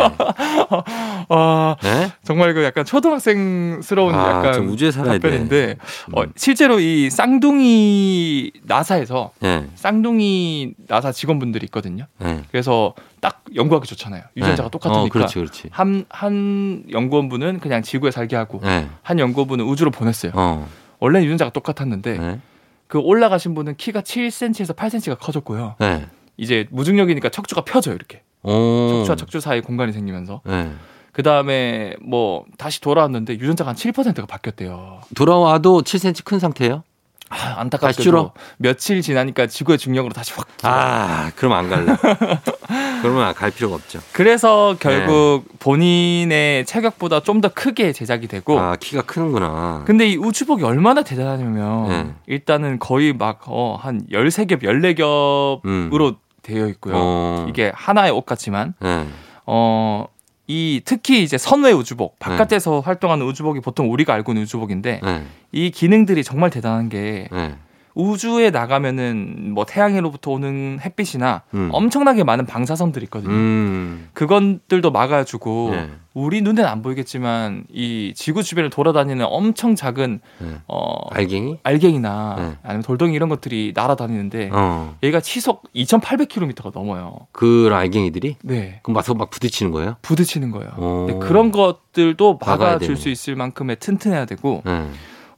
아 1.29 1.75
네? 1.81 2.11
정말 2.23 2.53
그 2.53 2.63
약간 2.63 2.85
초등학생스러운 2.85 4.15
아, 4.15 4.29
약간 4.29 4.53
좀 4.53 4.69
우주에 4.69 4.91
살아야 4.91 5.13
돼. 5.13 5.19
답변인데 5.19 5.75
어, 6.13 6.23
음. 6.23 6.33
실제로 6.35 6.79
이 6.79 7.09
쌍둥이 7.09 8.51
나사에서 8.63 9.31
네. 9.39 9.67
쌍둥이 9.75 10.73
나사 10.87 11.11
직원분들이 11.11 11.65
있거든요. 11.65 12.05
네. 12.19 12.43
그래서 12.51 12.93
딱 13.21 13.43
연구하기 13.53 13.87
좋잖아요. 13.87 14.23
유전자가 14.37 14.69
네. 14.69 14.71
똑같으니까. 14.71 15.03
어, 15.03 15.09
그렇지, 15.09 15.35
그렇지. 15.35 15.67
한, 15.71 16.05
한 16.09 16.83
연구원분은 16.91 17.59
그냥 17.59 17.81
지구에 17.81 18.11
살게 18.11 18.35
하고 18.35 18.59
네. 18.63 18.87
한 19.01 19.19
연구원분은 19.19 19.65
우주로 19.65 19.91
보냈어요. 19.91 20.31
어. 20.35 20.67
원래는 20.99 21.25
유전자가 21.25 21.51
똑같았는데 21.51 22.17
네. 22.17 22.39
그 22.87 22.97
올라가신 22.99 23.55
분은 23.55 23.75
키가 23.77 24.01
7cm에서 24.01 24.75
8cm가 24.75 25.17
커졌고요. 25.19 25.75
네. 25.79 26.07
이제 26.37 26.67
무중력이니까 26.71 27.29
척추가 27.29 27.61
펴져요 27.61 27.95
이렇게. 27.95 28.21
오. 28.43 28.89
척추와 29.05 29.15
척추 29.15 29.39
사이 29.39 29.61
공간이 29.61 29.91
생기면서 29.91 30.41
네. 30.45 30.71
그 31.11 31.23
다음에 31.23 31.95
뭐 32.01 32.45
다시 32.57 32.79
돌아왔는데 32.81 33.33
유전자가 33.33 33.69
한 33.69 33.75
7%가 33.75 34.25
바뀌었대요. 34.25 35.01
돌아와도 35.15 35.81
7cm 35.81 36.23
큰 36.23 36.39
상태예요? 36.39 36.83
아, 37.31 37.59
안타깝게도? 37.59 38.31
며칠 38.57 39.01
지나니까 39.03 39.45
지구의 39.45 39.77
중력으로 39.77 40.13
다시 40.13 40.33
확. 40.33 40.47
아, 40.63 41.31
그럼 41.35 41.53
안 41.53 41.69
갈래. 41.69 41.95
그러면 43.03 43.33
갈 43.35 43.51
필요가 43.51 43.75
없죠. 43.75 43.99
그래서 44.13 44.75
결국 44.79 45.43
본인의 45.59 46.65
체격보다 46.65 47.19
좀 47.21 47.39
더 47.41 47.49
크게 47.49 47.93
제작이 47.93 48.27
되고 48.27 48.59
아, 48.59 48.75
키가 48.75 49.03
크는구나. 49.03 49.83
근데 49.85 50.07
이 50.09 50.17
우주복이 50.17 50.63
얼마나 50.63 51.03
대단하냐면 51.03 51.87
네. 51.87 52.13
일단은 52.27 52.79
거의 52.79 53.13
막 53.13 53.41
어, 53.45 53.77
한 53.79 54.01
13겹, 54.11 54.63
14겹으로 54.63 55.61
음. 55.65 56.15
되어 56.41 56.67
있고요. 56.67 56.93
어. 56.95 57.45
이게 57.49 57.71
하나의 57.75 58.11
옷 58.11 58.25
같지만 58.25 58.73
네. 58.79 59.07
어, 59.45 60.07
이 60.47 60.81
특히 60.83 61.23
이제 61.23 61.37
선외 61.37 61.71
우주복, 61.71 62.17
바깥에서 62.19 62.79
활동하는 62.79 63.25
우주복이 63.25 63.59
보통 63.61 63.91
우리가 63.91 64.13
알고 64.13 64.31
있는 64.31 64.43
우주복인데 64.43 65.01
네. 65.03 65.23
이 65.51 65.71
기능들이 65.71 66.23
정말 66.23 66.49
대단한 66.49 66.89
게 66.89 67.27
네. 67.31 67.55
우주에 67.99 68.49
나가면은 68.49 69.51
뭐 69.53 69.65
태양으로부터 69.65 70.31
오는 70.31 70.79
햇빛이나 70.79 71.41
음. 71.53 71.69
엄청나게 71.73 72.23
많은 72.23 72.45
방사선들이 72.45 73.03
있거든요. 73.05 73.33
음. 73.33 74.07
그것들도 74.13 74.89
막아주고 74.89 75.69
네. 75.71 75.89
우리 76.13 76.41
눈에는 76.41 76.67
안 76.67 76.81
보이겠지만 76.81 77.65
이 77.71 78.13
지구 78.15 78.41
주변을 78.41 78.69
돌아다니는 78.69 79.25
엄청 79.27 79.75
작은 79.75 80.21
네. 80.39 80.47
어, 80.67 81.09
알갱이? 81.11 81.59
알갱이나 81.63 82.35
네. 82.37 82.57
아니면 82.63 82.83
돌덩이 82.83 83.13
이런 83.13 83.27
것들이 83.27 83.73
날아다니는데 83.75 84.49
어. 84.53 84.95
얘가 85.03 85.19
시속 85.19 85.63
2,800km가 85.75 86.71
넘어요. 86.73 87.27
그 87.33 87.69
알갱이들이 87.71 88.37
네. 88.43 88.79
그럼 88.81 88.95
와서 88.95 89.13
막 89.13 89.29
부딪히는 89.29 89.73
거예요? 89.73 89.97
부딪히는 90.01 90.51
거예요. 90.51 91.19
그런 91.19 91.51
것들도 91.51 92.39
막아줄. 92.45 92.95
수 92.95 93.09
있을 93.09 93.35
만큼의 93.35 93.77
튼튼해야 93.79 94.25
되고 94.25 94.61
네. 94.65 94.87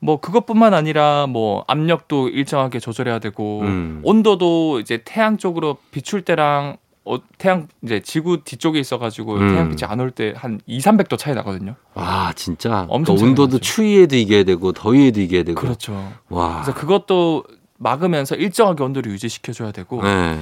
뭐 0.02 0.20
그것뿐만 0.20 0.74
아니라 0.74 1.28
뭐 1.28 1.64
압력도 1.68 2.30
일정하게 2.30 2.80
조절해야 2.80 3.20
되고 3.20 3.62
음. 3.62 4.02
온도도 4.04 4.80
이제 4.80 5.02
태양 5.06 5.38
쪽으로 5.38 5.78
비출 5.92 6.24
때랑 6.24 6.78
어, 7.06 7.18
태양 7.38 7.68
이제 7.84 8.00
지구 8.00 8.44
뒤쪽에 8.44 8.80
있어가지고 8.80 9.34
음. 9.36 9.50
태양빛이 9.54 9.88
안 9.90 10.00
올 10.00 10.12
때 10.12 10.34
한 10.36 10.60
2, 10.68 10.80
300도 10.80 11.18
차이 11.18 11.34
나거든요. 11.36 11.76
아, 11.96 12.32
진짜. 12.36 12.86
엄청 12.90 13.16
그 13.16 13.24
온도도 13.24 13.58
차이나죠. 13.60 13.60
추위에도 13.64 14.16
이겨야 14.18 14.44
되고 14.44 14.72
더위에도 14.72 15.20
이겨야 15.22 15.44
되고. 15.44 15.60
그렇죠. 15.60 16.12
와. 16.30 16.62
그래서 16.62 16.74
그것도 16.80 17.44
막으면서 17.78 18.36
일정하게 18.36 18.84
온도를 18.84 19.12
유지시켜줘야 19.14 19.72
되고 19.72 20.02
네. 20.04 20.38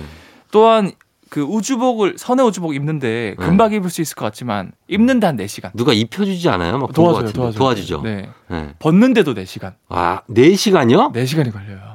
또한 0.52 0.92
그 1.30 1.42
우주복을 1.42 2.16
선의 2.18 2.46
우주복 2.46 2.76
입는데 2.76 3.36
네. 3.38 3.46
금방 3.46 3.72
입을 3.74 3.90
수 3.90 4.02
있을 4.02 4.16
것 4.16 4.26
같지만 4.26 4.72
입는데 4.88 5.28
한 5.28 5.38
4시간. 5.38 5.72
누가 5.76 5.94
입혀 5.94 6.26
주지 6.26 6.50
않아요? 6.50 6.74
막본것 6.80 6.94
도와줘요. 6.96 7.32
도와줘요. 7.34 7.58
도와주죠. 7.58 8.02
네. 8.02 8.30
네. 8.50 8.74
벗는데도 8.80 9.34
4시간. 9.36 9.74
아, 9.90 10.22
4시간이요? 10.30 11.14
4시간이 11.14 11.54
걸려요. 11.54 11.89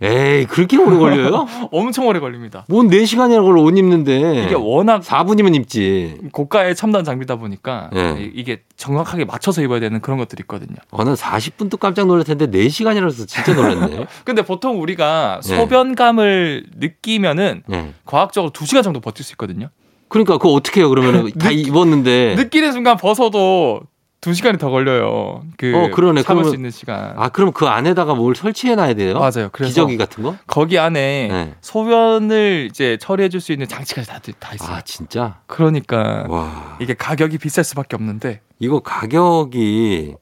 에이, 0.00 0.44
그렇게 0.46 0.76
오래 0.76 0.96
걸려요? 0.96 1.46
엄청 1.72 2.06
오래 2.06 2.20
걸립니다. 2.20 2.64
뭔 2.68 2.88
4시간이라는 2.88 3.42
걸옷 3.42 3.76
입는데. 3.76 4.44
이게 4.44 4.54
워낙 4.54 5.02
4분이면 5.02 5.56
입지. 5.56 6.16
고가의 6.30 6.76
첨단 6.76 7.02
장비다 7.02 7.34
보니까 7.36 7.90
네. 7.92 8.16
이- 8.20 8.30
이게 8.34 8.62
정확하게 8.76 9.24
맞춰서 9.24 9.60
입어야 9.60 9.80
되는 9.80 10.00
그런 10.00 10.18
것들이 10.18 10.42
있거든요. 10.42 10.76
어, 10.92 11.02
난 11.02 11.14
40분도 11.14 11.80
깜짝 11.80 12.06
놀랄 12.06 12.24
텐데 12.24 12.46
4시간이라서 12.46 13.26
진짜 13.26 13.52
놀랐네. 13.54 14.06
근데 14.24 14.42
보통 14.42 14.80
우리가 14.80 15.40
네. 15.42 15.56
소변감을 15.56 16.66
느끼면은 16.78 17.62
네. 17.66 17.92
과학적으로 18.04 18.52
2시간 18.52 18.84
정도 18.84 19.00
버틸 19.00 19.24
수 19.24 19.32
있거든요. 19.32 19.68
그러니까 20.08 20.38
그거 20.38 20.50
어떻게 20.52 20.80
해요, 20.80 20.88
그러면? 20.90 21.30
다 21.38 21.48
느- 21.50 21.54
입었는데. 21.54 22.36
느끼는 22.36 22.70
순간 22.72 22.96
벗어도 22.96 23.80
2시간이 24.20 24.58
더 24.58 24.68
걸려요. 24.70 25.42
그 25.56 25.72
어, 25.76 25.90
그러네. 25.94 26.22
참을 26.22 26.42
그러면- 26.42 26.48
수 26.50 26.54
있는 26.56 26.70
시간. 26.70 27.14
아, 27.16 27.28
그럼 27.28 27.52
그 27.52 27.66
안에다가 27.68 28.14
뭘 28.14 28.34
설치해 28.34 28.74
놔야 28.74 28.94
돼요? 28.94 29.14
맞아요. 29.18 29.48
그래서 29.52 29.68
기저귀 29.70 29.96
같은 29.96 30.24
거? 30.24 30.34
거기 30.48 30.76
안에 30.78 31.28
네. 31.30 31.54
소변을 31.60 32.66
이제 32.70 32.96
처리해 33.00 33.28
줄 33.28 33.40
수 33.40 33.52
있는 33.52 33.68
장치까지 33.68 34.08
다, 34.08 34.18
다 34.40 34.54
있어요. 34.54 34.76
아, 34.76 34.80
진짜? 34.80 35.40
그러니까 35.46 36.24
와. 36.28 36.76
이게 36.80 36.94
가격이 36.94 37.38
비쌀 37.38 37.62
수밖에 37.62 37.94
없는데 37.94 38.40
이거 38.58 38.80
가격이. 38.80 40.16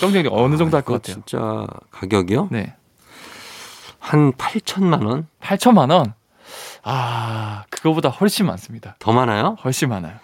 정정이 0.00 0.28
어느 0.30 0.56
정도 0.56 0.76
할 0.76 0.82
이거 0.82 0.92
것 0.92 1.02
같아요? 1.02 1.14
진짜 1.26 1.66
가격이요? 1.90 2.48
네. 2.52 2.74
한 3.98 4.32
8천만 4.32 5.04
원? 5.06 5.26
8천만 5.42 5.90
원. 5.92 6.14
아, 6.84 7.64
그거보다 7.70 8.08
훨씬 8.10 8.46
많습니다. 8.46 8.94
더 9.00 9.12
많아요? 9.12 9.56
훨씬 9.64 9.88
많아요. 9.88 10.14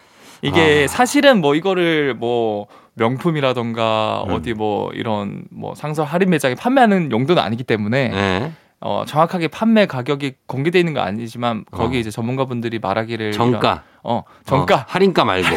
이게 0.42 0.84
아. 0.84 0.92
사실은 0.92 1.40
뭐 1.40 1.54
이거를 1.56 2.14
뭐 2.14 2.66
명품이라던가 2.96 4.24
음. 4.28 4.32
어디 4.34 4.52
뭐 4.54 4.90
이런 4.92 5.44
뭐 5.50 5.74
상설 5.74 6.04
할인 6.06 6.30
매장에 6.30 6.54
판매하는 6.54 7.10
용도는 7.12 7.42
아니기 7.42 7.62
때문에 7.64 8.08
네. 8.08 8.52
어 8.80 9.04
정확하게 9.06 9.48
판매 9.48 9.86
가격이 9.86 10.34
공개되어 10.46 10.80
있는 10.80 10.92
건 10.94 11.04
아니지만 11.06 11.64
거기 11.70 11.96
어. 11.96 12.00
이제 12.00 12.10
전문가분들이 12.10 12.78
말하기를 12.78 13.32
정가. 13.32 13.58
이런- 13.58 13.80
어 14.08 14.22
정가 14.44 14.74
어, 14.76 14.84
할인가 14.88 15.24
말고. 15.24 15.48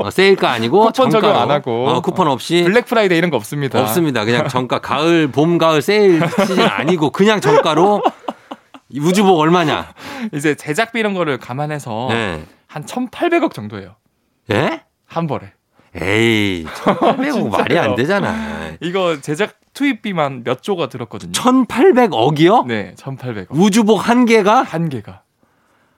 어, 0.00 0.10
세일가 0.10 0.50
아니고 0.52 0.80
쿠폰 0.86 1.10
적용 1.10 1.20
정가로. 1.32 1.38
안 1.38 1.50
하고. 1.50 1.88
어, 1.88 2.00
쿠폰 2.00 2.28
없이 2.28 2.62
Black 2.64 2.86
Friday 2.86 3.18
이런 3.18 3.30
거 3.30 3.36
없습니다. 3.36 3.80
없습니다. 3.80 4.24
그냥 4.24 4.48
정가 4.48 4.78
가을 4.80 5.28
봄 5.28 5.58
가을 5.58 5.82
세일 5.82 6.20
시즌 6.46 6.60
아니고 6.66 7.10
그냥 7.10 7.40
정가로 7.40 8.02
이 8.88 9.00
우주복 9.00 9.38
얼마냐? 9.38 9.92
이제 10.32 10.54
제작비 10.54 10.98
이런 11.00 11.12
거를 11.14 11.38
감안해서 11.38 12.06
네. 12.10 12.42
한 12.66 12.84
1,800억 12.84 13.52
정도예요. 13.52 13.96
예? 14.52 14.80
한 15.06 15.26
벌에. 15.26 15.52
에이, 15.94 16.64
1,800억 16.64 17.48
말이 17.50 17.78
안? 17.78 17.94
되잖아. 17.96 18.70
이거 18.80 19.20
제작 19.20 19.54
투입비만 19.74 20.44
몇 20.44 20.62
조가 20.62 20.88
들었거든요. 20.88 21.32
1,800억이요? 21.32 22.66
네, 22.66 22.94
1,800억. 22.96 23.46
우주복 23.50 24.08
한 24.08 24.24
개가? 24.24 24.62
한 24.62 24.88
개가. 24.88 25.22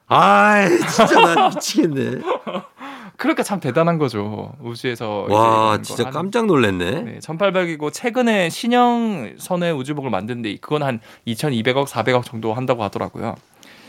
아이, 0.07 0.69
진짜 0.79 1.21
나 1.21 1.49
미치겠네. 1.49 2.21
그러니까 3.17 3.43
참 3.43 3.61
대단한 3.61 3.99
거죠. 3.99 4.53
우주에서 4.61 5.27
와, 5.29 5.79
진짜 5.83 6.11
깜짝 6.11 6.47
놀랐네. 6.47 6.91
네, 7.03 7.19
1,800이고 7.21 7.93
최근에 7.93 8.49
신형 8.51 9.35
선의 9.39 9.73
우주복을 9.73 10.11
만드는데 10.11 10.57
그건 10.61 10.83
한 10.83 11.01
2,200억, 11.27 11.87
400억 11.87 12.25
정도 12.25 12.53
한다고 12.55 12.83
하더라고요. 12.83 13.37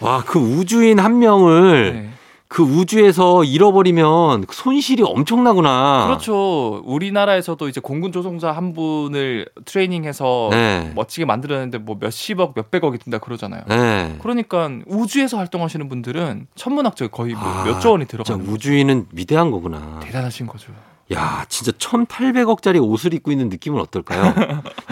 와, 0.01 0.21
그 0.25 0.37
우주인 0.37 0.99
한 0.99 1.19
명을 1.19 1.93
네. 1.93 2.09
그 2.53 2.61
우주에서 2.61 3.43
잃어버리면 3.43 4.45
손실이 4.47 5.01
엄청나구나. 5.01 6.05
그렇죠. 6.05 6.83
우리나라에서도 6.85 7.67
이제 7.67 7.81
공군 7.81 8.11
조종사 8.11 8.51
한 8.51 8.73
분을 8.73 9.47
트레이닝해서 9.65 10.49
네. 10.51 10.91
멋지게 10.93 11.25
만들었는데 11.25 11.79
뭐 11.79 11.97
몇십억, 11.99 12.53
몇백억이 12.55 12.99
든다 12.99 13.17
그러잖아요. 13.17 13.63
네. 13.67 14.17
그러니까 14.21 14.69
우주에서 14.85 15.37
활동하시는 15.37 15.89
분들은 15.89 16.45
천문학적 16.53 17.09
거의 17.09 17.33
뭐 17.33 17.41
아, 17.41 17.63
몇조 17.63 17.89
원이 17.93 18.05
들어가는. 18.05 18.45
우주인은 18.47 19.07
위대한 19.13 19.49
거구나. 19.49 19.99
대단하신 20.03 20.45
거죠. 20.45 20.71
야, 21.13 21.45
진짜 21.49 21.71
1,800억짜리 21.73 22.81
옷을 22.81 23.13
입고 23.13 23.31
있는 23.31 23.49
느낌은 23.49 23.79
어떨까요? 23.81 24.33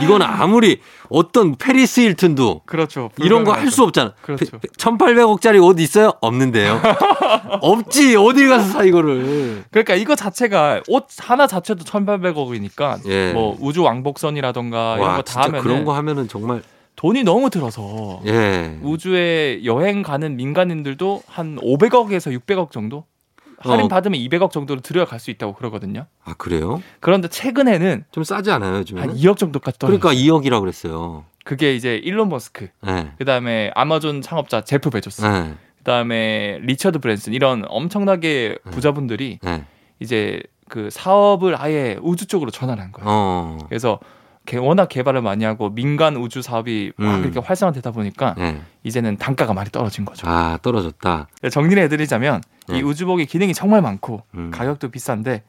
이건 0.01 0.21
아무리 0.21 0.81
어떤 1.09 1.55
페리스 1.55 2.01
힐튼도 2.01 2.61
그렇죠. 2.65 3.09
이런 3.17 3.43
거 3.43 3.53
할 3.53 3.71
수 3.71 3.83
없잖아. 3.83 4.13
그렇죠. 4.21 4.59
1,800억짜리 4.77 5.63
옷 5.63 5.79
있어요? 5.79 6.11
없는데요. 6.21 6.81
없지. 7.61 8.15
어딜 8.17 8.49
가서 8.49 8.67
사 8.69 8.83
이거를. 8.83 9.63
그러니까 9.71 9.95
이거 9.95 10.15
자체가 10.15 10.81
옷 10.89 11.07
하나 11.19 11.47
자체도 11.47 11.85
1,800억이니까 11.85 12.99
예. 13.07 13.31
뭐 13.33 13.55
우주 13.59 13.81
왕복선이라던가 13.83 14.95
이런 14.97 15.07
와, 15.09 15.15
거다 15.17 15.43
하면 15.43 15.61
그런 15.61 15.85
거 15.85 15.93
하면은 15.95 16.27
정말 16.27 16.61
돈이 16.97 17.23
너무 17.23 17.49
들어서 17.49 18.21
예. 18.27 18.77
우주에 18.83 19.61
여행 19.63 20.03
가는 20.03 20.35
민간인들도 20.35 21.23
한 21.27 21.55
500억에서 21.55 22.37
600억 22.39 22.71
정도 22.71 23.05
할인 23.63 23.85
어. 23.85 23.87
받으면 23.87 24.19
200억 24.19 24.51
정도로 24.51 24.81
들여갈 24.81 25.19
수 25.19 25.31
있다고 25.31 25.53
그러거든요. 25.53 26.05
아, 26.23 26.33
그래요? 26.37 26.81
그런데 26.99 27.27
최근에는 27.27 28.05
좀 28.11 28.23
싸지 28.23 28.51
않아요, 28.51 28.77
요즘에? 28.77 29.01
한 29.01 29.13
2억 29.15 29.37
정도까지 29.37 29.79
떨어졌어요. 29.79 29.99
그러니까 29.99 30.21
2억이라고 30.49 30.61
그랬어요. 30.61 31.25
그게 31.43 31.75
이제 31.75 31.95
일론 31.95 32.29
머스크, 32.29 32.69
예. 32.87 33.11
그다음에 33.17 33.71
아마존 33.75 34.21
창업자 34.21 34.61
제프 34.61 34.89
베조스, 34.91 35.25
예. 35.25 35.55
그다음에 35.79 36.59
리처드 36.61 36.99
브랜슨 36.99 37.33
이런 37.33 37.63
엄청나게 37.67 38.57
네. 38.63 38.71
부자분들이 38.71 39.39
예. 39.45 39.65
이제 39.99 40.41
그 40.69 40.89
사업을 40.91 41.59
아예 41.59 41.97
우주 42.01 42.27
쪽으로 42.27 42.51
전환한 42.51 42.91
거예요. 42.91 43.07
어. 43.09 43.57
그래서 43.67 43.99
개- 43.99 44.05
워낙 44.57 44.89
개발을 44.89 45.21
많이 45.21 45.43
하고 45.45 45.69
민간 45.69 46.17
우주 46.17 46.41
사업이 46.41 46.91
막 46.97 47.15
음. 47.17 47.21
그렇게 47.21 47.39
활성화되다 47.39 47.91
보니까 47.91 48.35
예. 48.39 48.61
이제는 48.83 49.17
단가가 49.17 49.53
많이 49.53 49.69
떨어진 49.71 50.03
거죠. 50.03 50.27
아, 50.27 50.57
떨어졌다. 50.61 51.27
정리를 51.51 51.81
해드리자면 51.83 52.41
네. 52.67 52.79
이 52.79 52.81
우주복이 52.81 53.25
기능이 53.27 53.53
정말 53.53 53.81
많고 53.81 54.23
음. 54.35 54.51
가격도 54.51 54.89
비싼데 54.89 55.43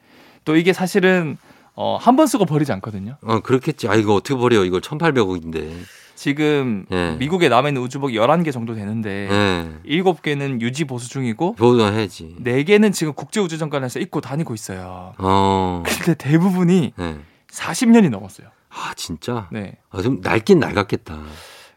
또 0.45 0.55
이게 0.55 0.73
사실은 0.73 1.37
어, 1.75 1.97
한 1.99 2.15
번 2.15 2.27
쓰고 2.27 2.45
버리지 2.45 2.71
않거든요. 2.73 3.17
어, 3.23 3.39
그렇겠지. 3.39 3.87
아, 3.87 3.95
이거 3.95 4.13
어떻게 4.13 4.35
버려? 4.35 4.63
이걸 4.63 4.79
1,800억인데. 4.81 5.71
지금 6.15 6.85
예. 6.91 7.15
미국에 7.17 7.49
남아 7.49 7.69
있는 7.69 7.81
우주복이 7.81 8.15
11개 8.15 8.51
정도 8.53 8.75
되는데 8.75 9.27
예. 9.31 9.69
일곱 9.83 10.21
개는 10.21 10.61
유지 10.61 10.85
보수 10.85 11.09
중이고 11.09 11.55
보존해야지. 11.55 12.35
네개는 12.39 12.91
지금 12.91 13.13
국제 13.13 13.39
우주정관에서 13.39 13.99
입고 13.99 14.21
다니고 14.21 14.53
있어요. 14.53 15.13
어. 15.17 15.83
근데 15.87 16.13
대부분이 16.13 16.93
예. 16.99 17.15
40년이 17.51 18.09
넘었어요. 18.11 18.47
아, 18.73 18.93
진짜? 18.95 19.47
네. 19.51 19.77
아, 19.89 20.01
좀 20.01 20.19
낡긴 20.21 20.59
낡았겠다. 20.59 21.19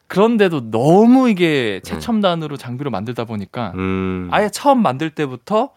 그런데도 0.09 0.70
너무 0.70 1.28
이게 1.28 1.80
최첨단으로 1.85 2.56
장비로 2.56 2.90
만들다 2.90 3.24
보니까 3.24 3.72
네. 3.74 3.78
음. 3.78 4.28
아예 4.30 4.48
처음 4.50 4.82
만들 4.82 5.11
때부터 5.11 5.70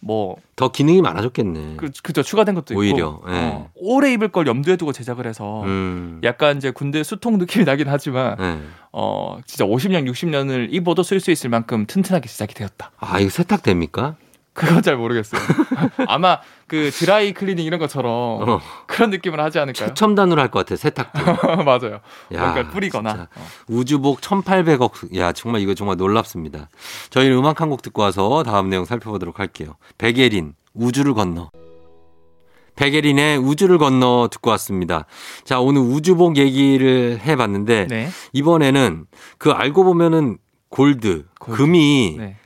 뭐 0.00 0.36
더 0.56 0.72
기능이 0.72 1.02
많아졌겠네. 1.02 1.76
그, 1.76 1.90
그죠 2.02 2.22
추가된 2.22 2.54
것도 2.54 2.72
있고 2.72 2.80
오히려, 2.80 3.20
예. 3.28 3.32
어, 3.34 3.70
오래 3.74 4.10
입을 4.14 4.28
걸 4.28 4.46
염두에 4.46 4.76
두고 4.76 4.92
제작을 4.92 5.26
해서 5.26 5.62
음. 5.64 6.18
약간 6.24 6.56
이제 6.56 6.70
군대 6.70 7.02
수통 7.02 7.36
느낌이 7.36 7.66
나긴 7.66 7.88
하지만 7.88 8.36
네. 8.38 8.58
어 8.90 9.38
진짜 9.44 9.66
50년 9.66 10.10
60년을 10.10 10.68
입어도 10.70 11.02
쓸 11.02 11.20
수 11.20 11.30
있을 11.30 11.50
만큼 11.50 11.84
튼튼하게 11.86 12.26
제작이 12.26 12.54
되었다. 12.54 12.90
아, 12.98 13.20
이거 13.20 13.28
세탁됩니까? 13.28 14.16
그건 14.56 14.82
잘 14.82 14.96
모르겠어요. 14.96 15.40
아마 16.08 16.38
그 16.66 16.90
드라이 16.90 17.32
클리닝 17.34 17.64
이런 17.64 17.78
것처럼 17.78 18.10
어. 18.12 18.60
그런 18.86 19.10
느낌을 19.10 19.38
하지 19.38 19.58
않을까요? 19.58 19.88
최첨단으로 19.88 20.40
할 20.40 20.50
것 20.50 20.60
같아, 20.66 20.74
세탁도. 20.76 21.20
맞아요. 21.64 22.00
야, 22.32 22.40
뭔가 22.40 22.68
뿌리거나. 22.70 23.28
어. 23.36 23.46
우주복 23.68 24.20
1800억. 24.20 25.16
야, 25.18 25.32
정말 25.32 25.60
이거 25.60 25.74
정말 25.74 25.96
놀랍습니다. 25.96 26.68
저희는 27.10 27.36
음악 27.36 27.60
한 27.60 27.66
곡 27.68 27.82
듣고 27.82 28.02
와서 28.02 28.42
다음 28.44 28.70
내용 28.70 28.84
살펴보도록 28.84 29.38
할게요. 29.40 29.74
백예린, 29.98 30.54
우주를 30.74 31.14
건너. 31.14 31.50
백예린의 32.76 33.38
우주를 33.38 33.78
건너 33.78 34.28
듣고 34.30 34.50
왔습니다. 34.50 35.06
자, 35.44 35.60
오늘 35.60 35.80
우주복 35.82 36.36
얘기를 36.36 37.18
해봤는데, 37.24 37.86
네. 37.88 38.08
이번에는 38.34 39.06
그 39.38 39.50
알고 39.50 39.84
보면은 39.84 40.38
골드, 40.68 41.24
골드. 41.40 41.56
금이 41.58 42.16
네. 42.18 42.36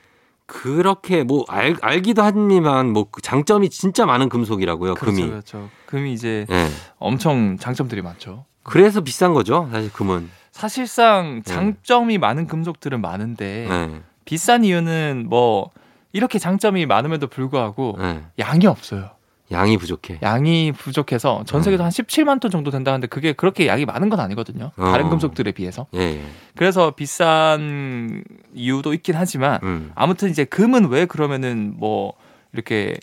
그렇게 0.51 1.23
뭐 1.23 1.45
알, 1.49 1.77
알기도 1.81 2.23
하지만 2.23 2.93
뭐그 2.93 3.23
장점이 3.23 3.71
진짜 3.71 4.05
많은 4.05 4.29
금속이라고요, 4.29 4.95
그렇죠, 4.95 5.17
금이. 5.17 5.29
그렇죠. 5.31 5.71
금이 5.87 6.13
이제 6.13 6.45
예. 6.51 6.69
엄청 6.99 7.57
장점들이 7.57 8.03
많죠. 8.03 8.45
그래서 8.65 9.01
비싼 9.01 9.33
거죠, 9.33 9.69
사실 9.71 9.93
금은. 9.93 10.29
사실상 10.51 11.43
장점이 11.45 12.19
많은 12.19 12.49
금속들은 12.49 13.01
많은데 13.01 13.69
예. 13.71 14.03
비싼 14.25 14.65
이유는 14.65 15.27
뭐 15.31 15.71
이렇게 16.13 16.41
장점이 16.41 16.85
많음에도 16.85 17.29
불구하고 17.29 17.97
예. 18.01 18.25
양이 18.41 18.67
없어요. 18.67 19.11
양이 19.53 19.77
부족해. 19.77 20.19
양이 20.23 20.73
부족해서 20.73 21.43
전 21.45 21.63
세계도 21.63 21.83
한 21.83 21.91
17만 21.91 22.41
톤 22.41 22.51
정도 22.51 22.71
된다는데 22.71 23.07
그게 23.07 23.33
그렇게 23.33 23.67
양이 23.67 23.85
많은 23.85 24.09
건 24.09 24.21
아니거든요. 24.21 24.71
다른 24.77 25.07
어. 25.07 25.09
금속들에 25.11 25.53
비해서. 25.53 25.87
예, 25.95 26.01
예. 26.01 26.23
그래서 26.55 26.93
비싼 26.93 28.25
이유도 28.55 28.95
있긴 28.95 29.17
하지만 29.17 29.59
음. 29.63 29.93
아무튼 29.95 30.31
이제 30.31 30.45
금은 30.45 30.89
왜 30.89 31.07
그러면은 31.07 31.75
뭐 31.77 32.15
이렇게 32.53 32.97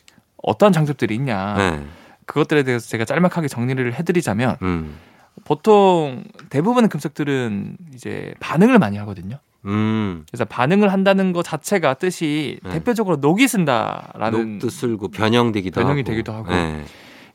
어떠한 0.43 0.73
장점들이 0.73 1.15
있냐 1.15 1.55
예. 1.59 1.83
그것들에 2.25 2.63
대해서 2.63 2.87
제가 2.87 3.05
짤막하게 3.05 3.47
정리를 3.47 3.93
해드리자면 3.93 4.57
음. 4.61 4.97
보통 5.43 6.23
대부분의 6.49 6.89
금속들은 6.89 7.77
이제 7.93 8.33
반응을 8.39 8.79
많이 8.79 8.97
하거든요. 8.97 9.39
음. 9.67 10.25
그래서 10.29 10.45
반응을 10.45 10.91
한다는 10.91 11.33
것 11.33 11.43
자체가 11.43 11.95
뜻이 11.95 12.59
네. 12.63 12.71
대표적으로 12.71 13.17
녹이 13.17 13.47
쓴다라는 13.47 14.53
녹도 14.53 14.69
쓸고 14.69 15.09
변형되기도 15.09 15.79
변형이 15.79 16.01
하고. 16.01 16.09
되기도 16.09 16.33
하고. 16.33 16.53
예. 16.53 16.83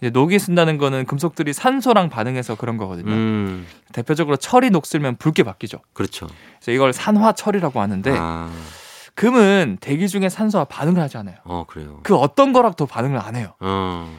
이제 0.00 0.10
녹이 0.10 0.38
쓴다는 0.38 0.78
거는 0.78 1.04
금속들이 1.04 1.52
산소랑 1.52 2.08
반응해서 2.08 2.56
그런 2.56 2.76
거거든요. 2.76 3.12
음. 3.12 3.66
대표적으로 3.92 4.36
철이 4.36 4.70
녹슬면 4.70 5.16
붉게 5.16 5.44
바뀌죠. 5.44 5.78
그렇죠. 5.92 6.26
그래서 6.58 6.72
이걸 6.72 6.92
산화철이라고 6.92 7.80
하는데 7.80 8.12
아. 8.18 8.50
금은 9.14 9.78
대기 9.80 10.08
중에 10.08 10.28
산소와 10.28 10.64
반응을 10.64 11.00
하지 11.00 11.18
않아요. 11.18 11.36
어, 11.44 11.64
그래요. 11.68 12.00
그 12.02 12.16
어떤 12.16 12.52
거랑도 12.52 12.86
반응을 12.86 13.18
안 13.18 13.36
해요. 13.36 13.54
어. 13.60 14.10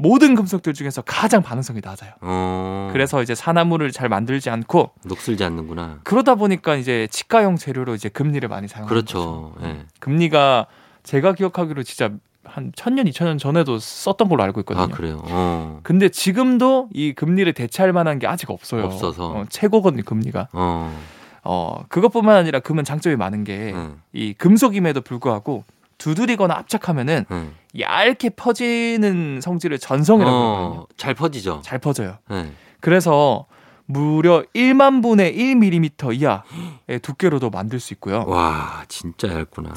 모든 0.00 0.34
금속들 0.34 0.72
중에서 0.72 1.02
가장 1.02 1.42
반응성이 1.42 1.80
낮아요. 1.84 2.12
어. 2.22 2.88
그래서 2.92 3.22
이제 3.22 3.34
산화물을 3.34 3.92
잘 3.92 4.08
만들지 4.08 4.48
않고 4.50 4.92
녹슬지 5.04 5.44
않는구나. 5.44 6.00
그러다 6.04 6.36
보니까 6.36 6.76
이제 6.76 7.06
치과용 7.10 7.56
재료로 7.56 7.94
이제 7.94 8.08
금리를 8.08 8.48
많이 8.48 8.66
사용하는 8.66 8.88
그렇죠. 8.88 9.52
거죠. 9.54 9.66
예. 9.66 9.84
금리가 10.00 10.66
제가 11.02 11.34
기억하기로 11.34 11.82
진짜 11.82 12.10
한 12.44 12.72
천년, 12.74 13.06
이천 13.06 13.26
년 13.26 13.38
전에도 13.38 13.78
썼던 13.78 14.28
걸로 14.28 14.42
알고 14.42 14.60
있거든요. 14.60 14.84
아, 14.84 14.88
그래요. 14.88 15.20
어. 15.24 15.80
근데 15.82 16.08
지금도 16.08 16.88
이 16.92 17.12
금리를 17.12 17.52
대체할 17.52 17.92
만한 17.92 18.18
게 18.18 18.26
아직 18.26 18.50
없어요. 18.50 18.84
없어서. 18.84 19.26
어, 19.30 19.44
최고거든요, 19.48 20.02
금리가. 20.04 20.48
어. 20.52 20.98
어, 21.44 21.84
그것뿐만 21.88 22.36
아니라 22.36 22.60
금은 22.60 22.84
장점이 22.84 23.16
많은 23.16 23.44
게이 23.44 23.74
예. 24.14 24.32
금속임에도 24.34 25.02
불구하고 25.02 25.64
두드리거나 26.00 26.54
압착하면은 26.54 27.26
예. 27.30 27.80
얇게 27.80 28.30
퍼지는 28.30 29.40
성질을 29.40 29.78
전성이라고 29.78 30.36
하거든요. 30.36 30.80
어, 30.80 30.86
잘 30.96 31.14
퍼지죠. 31.14 31.60
잘 31.62 31.78
퍼져요. 31.78 32.16
예. 32.32 32.52
그래서 32.80 33.46
무려 33.84 34.42
1만 34.54 35.02
분의 35.02 35.36
1mm 35.36 36.14
이하의 36.20 37.00
두께로도 37.02 37.50
만들 37.50 37.78
수 37.80 37.92
있고요. 37.94 38.24
와, 38.26 38.84
진짜 38.88 39.28
얇구나. 39.28 39.72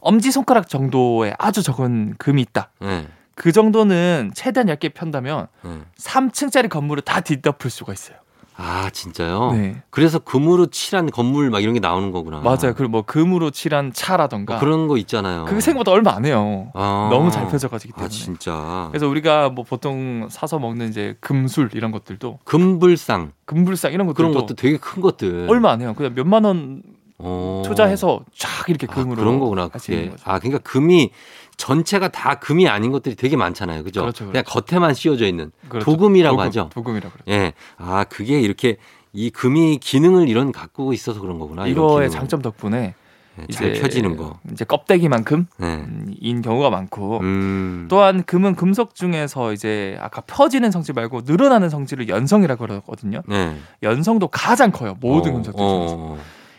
엄지 0.00 0.30
손가락 0.30 0.68
정도의 0.68 1.34
아주 1.38 1.62
적은 1.62 2.14
금이 2.18 2.40
있다. 2.42 2.70
예. 2.82 3.08
그 3.34 3.50
정도는 3.50 4.30
최대한 4.34 4.68
얇게 4.68 4.90
편다면 4.90 5.48
예. 5.66 5.80
3층짜리 5.98 6.68
건물을 6.70 7.02
다 7.02 7.20
뒤덮을 7.20 7.68
수가 7.70 7.92
있어요. 7.92 8.16
아, 8.56 8.88
진짜요? 8.90 9.52
네. 9.52 9.82
그래서 9.90 10.18
금으로 10.18 10.66
칠한 10.66 11.10
건물 11.10 11.50
막 11.50 11.60
이런 11.60 11.74
게 11.74 11.80
나오는 11.80 12.12
거구나. 12.12 12.40
맞아요. 12.40 12.74
그리고 12.76 12.88
뭐 12.88 13.02
금으로 13.02 13.50
칠한 13.50 13.92
차라던가 13.92 14.54
뭐 14.54 14.60
그런 14.60 14.86
거 14.86 14.96
있잖아요. 14.98 15.44
그게 15.46 15.60
생각보다 15.60 15.90
얼마 15.90 16.14
안 16.14 16.24
해요. 16.24 16.70
아. 16.74 17.08
너무 17.10 17.30
잘 17.30 17.48
펴져가지기 17.48 17.92
아, 17.94 17.96
때문에. 17.96 18.10
진짜. 18.14 18.88
그래서 18.90 19.08
우리가 19.08 19.50
뭐 19.50 19.64
보통 19.64 20.28
사서 20.30 20.58
먹는 20.60 20.88
이제 20.88 21.16
금술 21.20 21.70
이런 21.74 21.90
것들도 21.90 22.38
금불상 22.44 23.32
금불상 23.44 23.92
이런 23.92 24.06
것들도 24.06 24.28
그런 24.30 24.40
것도 24.40 24.54
되게 24.54 24.76
큰 24.76 25.02
것들. 25.02 25.46
얼마 25.48 25.72
안 25.72 25.80
해요. 25.80 25.94
그냥 25.96 26.12
몇만 26.14 26.44
원 26.44 26.82
어. 27.18 27.62
투자해서 27.64 28.20
쫙 28.36 28.68
이렇게 28.68 28.86
아, 28.88 28.94
금으로 28.94 29.16
그런 29.16 29.38
거구나. 29.38 29.68
그게. 29.68 30.12
아, 30.24 30.38
그러니까 30.38 30.58
금이 30.62 31.10
전체가 31.56 32.08
다 32.08 32.36
금이 32.36 32.68
아닌 32.68 32.92
것들이 32.92 33.14
되게 33.14 33.36
많잖아요. 33.36 33.84
그죠? 33.84 34.00
그렇죠, 34.02 34.26
그냥 34.26 34.44
겉에만 34.46 34.94
씌워져 34.94 35.26
있는 35.26 35.52
그렇죠. 35.68 35.84
도금이라고 35.84 36.36
도금, 36.36 36.46
하죠. 36.46 36.70
도금이라고 36.72 37.14
그래요. 37.24 37.38
예. 37.38 37.52
아, 37.76 38.04
그게 38.04 38.40
이렇게 38.40 38.76
이 39.12 39.30
금이 39.30 39.78
기능을 39.78 40.28
이런 40.28 40.52
갖고 40.52 40.92
있어서 40.92 41.20
그런 41.20 41.38
거구나. 41.38 41.66
이거의. 41.66 42.10
장점 42.10 42.42
덕분에 42.42 42.94
예, 43.38 43.46
잘 43.52 43.70
이제 43.70 43.80
펴지는 43.80 44.16
거. 44.16 44.38
이제 44.52 44.64
껍데기만큼 44.64 45.46
예. 45.62 45.86
인 46.20 46.42
경우가 46.42 46.70
많고 46.70 47.20
음. 47.20 47.86
또한 47.88 48.22
금은 48.24 48.54
금속 48.54 48.94
중에서 48.94 49.52
이제 49.52 49.96
아까 50.00 50.20
펴지는 50.22 50.70
성질 50.70 50.94
말고 50.94 51.22
늘어나는 51.24 51.68
성질을 51.68 52.08
연성이라고 52.08 52.66
그러거든요. 52.66 53.22
네. 53.26 53.56
연성도 53.82 54.28
가장 54.28 54.70
커요. 54.70 54.96
모든 55.00 55.32
어, 55.32 55.34
금속들 55.34 55.58
중에서. 55.58 55.94
어. 55.96 56.18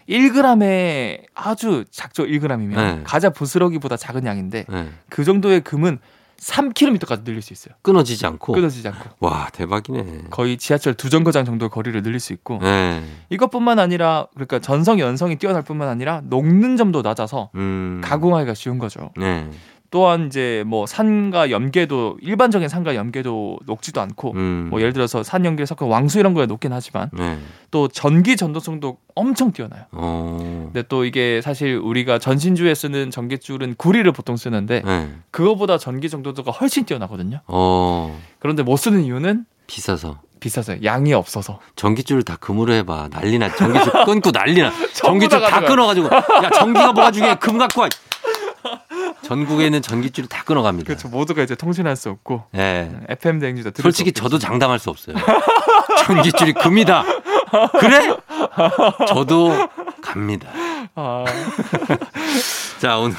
1g에 0.10 1.24
아주 1.34 1.86
작죠. 1.90 2.26
1g이면 2.26 2.76
네. 2.76 3.02
가자 3.04 3.30
부스러기보다 3.30 3.98
작은 3.98 4.26
양인데 4.26 4.66
네. 4.70 4.90
그 5.10 5.24
정도의 5.24 5.62
금은 5.62 6.00
3km까지 6.38 7.24
늘릴 7.24 7.42
수 7.42 7.54
있어요. 7.54 7.76
끊어지지 7.82 8.26
않고. 8.26 8.54
끊어지지 8.54 8.88
않고 8.88 9.10
와, 9.20 9.48
대박이네. 9.54 10.26
거의 10.30 10.58
지하철 10.58 10.94
두 10.94 11.10
정거장 11.10 11.46
정도 11.46 11.70
거리를 11.70 12.02
늘릴 12.04 12.20
수 12.20 12.34
있고 12.34 12.60
네. 12.62 13.04
이것뿐만 13.30 13.80
아니라 13.80 14.28
그러니까 14.34 14.60
전성 14.60 15.00
연성이 15.00 15.38
뛰어날 15.38 15.62
뿐만 15.62 15.88
아니라 15.88 16.22
녹는 16.26 16.76
점도 16.78 17.02
낮아서 17.02 17.50
음. 17.56 18.02
가공하기가 18.04 18.54
쉬운 18.54 18.78
거죠. 18.80 19.12
네. 19.96 19.96
또한 19.96 20.28
이제 20.28 20.64
뭐 20.68 20.86
산과 20.86 21.52
염계도 21.52 22.18
일반적인 22.22 22.68
산과 22.68 22.96
염계도 22.96 23.60
녹지도 23.66 24.02
않고 24.02 24.34
음. 24.34 24.68
뭐 24.70 24.82
예를 24.82 24.92
들어서 24.92 25.24
산 25.24 25.46
염계 25.46 25.66
섞은 25.66 25.88
왕수 25.88 26.20
이런 26.20 26.34
거에 26.34 26.46
녹긴 26.48 26.74
하지만 26.74 27.10
네. 27.14 27.38
또 27.72 27.88
전기 27.88 28.36
전도성도 28.36 28.98
엄청 29.16 29.54
뛰어나요. 29.54 29.84
어. 29.94 30.70
근데 30.74 30.86
또 30.90 31.06
이게 31.06 31.40
사실 31.42 31.78
우리가 31.78 32.20
전신주에 32.20 32.76
쓰는 32.76 33.10
전기줄은 33.10 33.76
구리를 33.78 34.12
보통 34.12 34.36
쓰는데 34.36 34.82
네. 34.84 35.14
그거보다 35.32 35.78
전기 35.78 36.10
정도도가 36.10 36.52
훨씬 36.52 36.84
뛰어나거든요. 36.84 37.40
어. 37.48 38.20
그런데 38.40 38.64
못 38.64 38.76
쓰는 38.76 39.02
이유는 39.02 39.46
비싸서. 39.68 40.20
비싸서 40.42 40.84
양이 40.84 41.14
없어서. 41.14 41.60
전기줄을 41.78 42.24
다 42.24 42.36
금으로 42.36 42.74
해봐. 42.74 43.08
난리나. 43.12 43.56
전기줄 43.56 43.94
끊고 44.06 44.32
난리나. 44.32 44.72
전기줄 44.94 45.40
다. 45.42 45.62
끊어가지고. 45.62 46.08
야, 46.08 46.50
전기가 46.50 46.92
뭐가 46.92 47.12
중요해. 47.12 47.36
금 47.36 47.58
갖고 47.58 47.82
와. 47.82 47.90
전국에 49.26 49.66
있는 49.66 49.82
전기줄을 49.82 50.30
다 50.30 50.44
끊어갑니다. 50.44 50.88
그렇죠. 50.88 51.08
모두가 51.10 51.44
이제 51.44 51.56
통신할 51.56 51.96
수 51.96 52.10
없고 52.10 52.44
예. 52.56 52.92
FM 53.10 53.40
대행지도 53.40 53.72
솔직히 53.82 54.10
수 54.10 54.22
저도. 54.24 54.38
장담할 54.40 54.80
수 54.80 54.90
없어요. 54.90 55.16
전기줄이 56.06 56.54
금이다. 56.54 57.04
그래? 57.80 58.16
저도 59.08 59.52
갑니다. 60.02 60.50
아, 60.96 61.26
자, 62.80 62.98
오늘, 63.00 63.16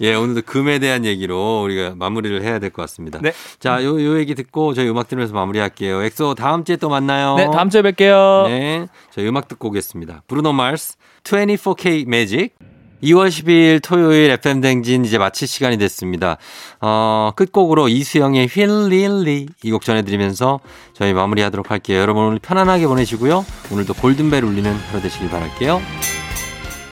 예, 0.00 0.14
오늘도 0.14 0.42
금에 0.46 0.78
대한 0.78 1.04
얘기로 1.04 1.62
우리가 1.64 1.94
마무리를 1.96 2.42
해야 2.42 2.58
될 2.58 2.70
것 2.70 2.82
같습니다. 2.82 3.18
네. 3.20 3.32
자, 3.58 3.82
요, 3.82 4.00
요 4.02 4.18
얘기 4.18 4.34
듣고 4.34 4.72
저희 4.74 4.88
음악 4.88 5.08
들으면서 5.08 5.34
마무리할게요. 5.34 6.02
엑소 6.04 6.34
다음 6.36 6.64
주에 6.64 6.76
또 6.76 6.88
만나요. 6.88 7.34
네, 7.36 7.50
다음 7.52 7.68
주에 7.68 7.82
뵐게요. 7.82 8.46
네. 8.48 8.86
저희 9.10 9.26
음악 9.26 9.48
듣고 9.48 9.68
오겠습니다. 9.68 10.22
브루노 10.28 10.52
마스, 10.52 10.96
24K 11.24 12.06
매직. 12.08 12.54
2월 13.02 13.28
10일 13.28 13.82
토요일 13.82 14.30
FM 14.30 14.60
대행진 14.60 15.04
이제 15.04 15.18
마칠 15.18 15.48
시간이 15.48 15.78
됐습니다. 15.78 16.36
어, 16.80 17.32
끝곡으로 17.36 17.88
이수영의 17.88 18.46
휠릴리 18.48 19.46
이 19.64 19.70
곡 19.70 19.82
전해드리면서 19.84 20.60
저희 20.94 21.12
마무리하도록 21.14 21.70
할게요. 21.70 21.98
여러분 22.00 22.24
오늘 22.24 22.38
편안하게 22.40 22.86
보내시고요. 22.86 23.44
오늘도 23.72 23.94
골든벨 23.94 24.44
울리는 24.44 24.72
하루 24.90 25.00
되시길 25.00 25.30
바랄게요. 25.30 26.19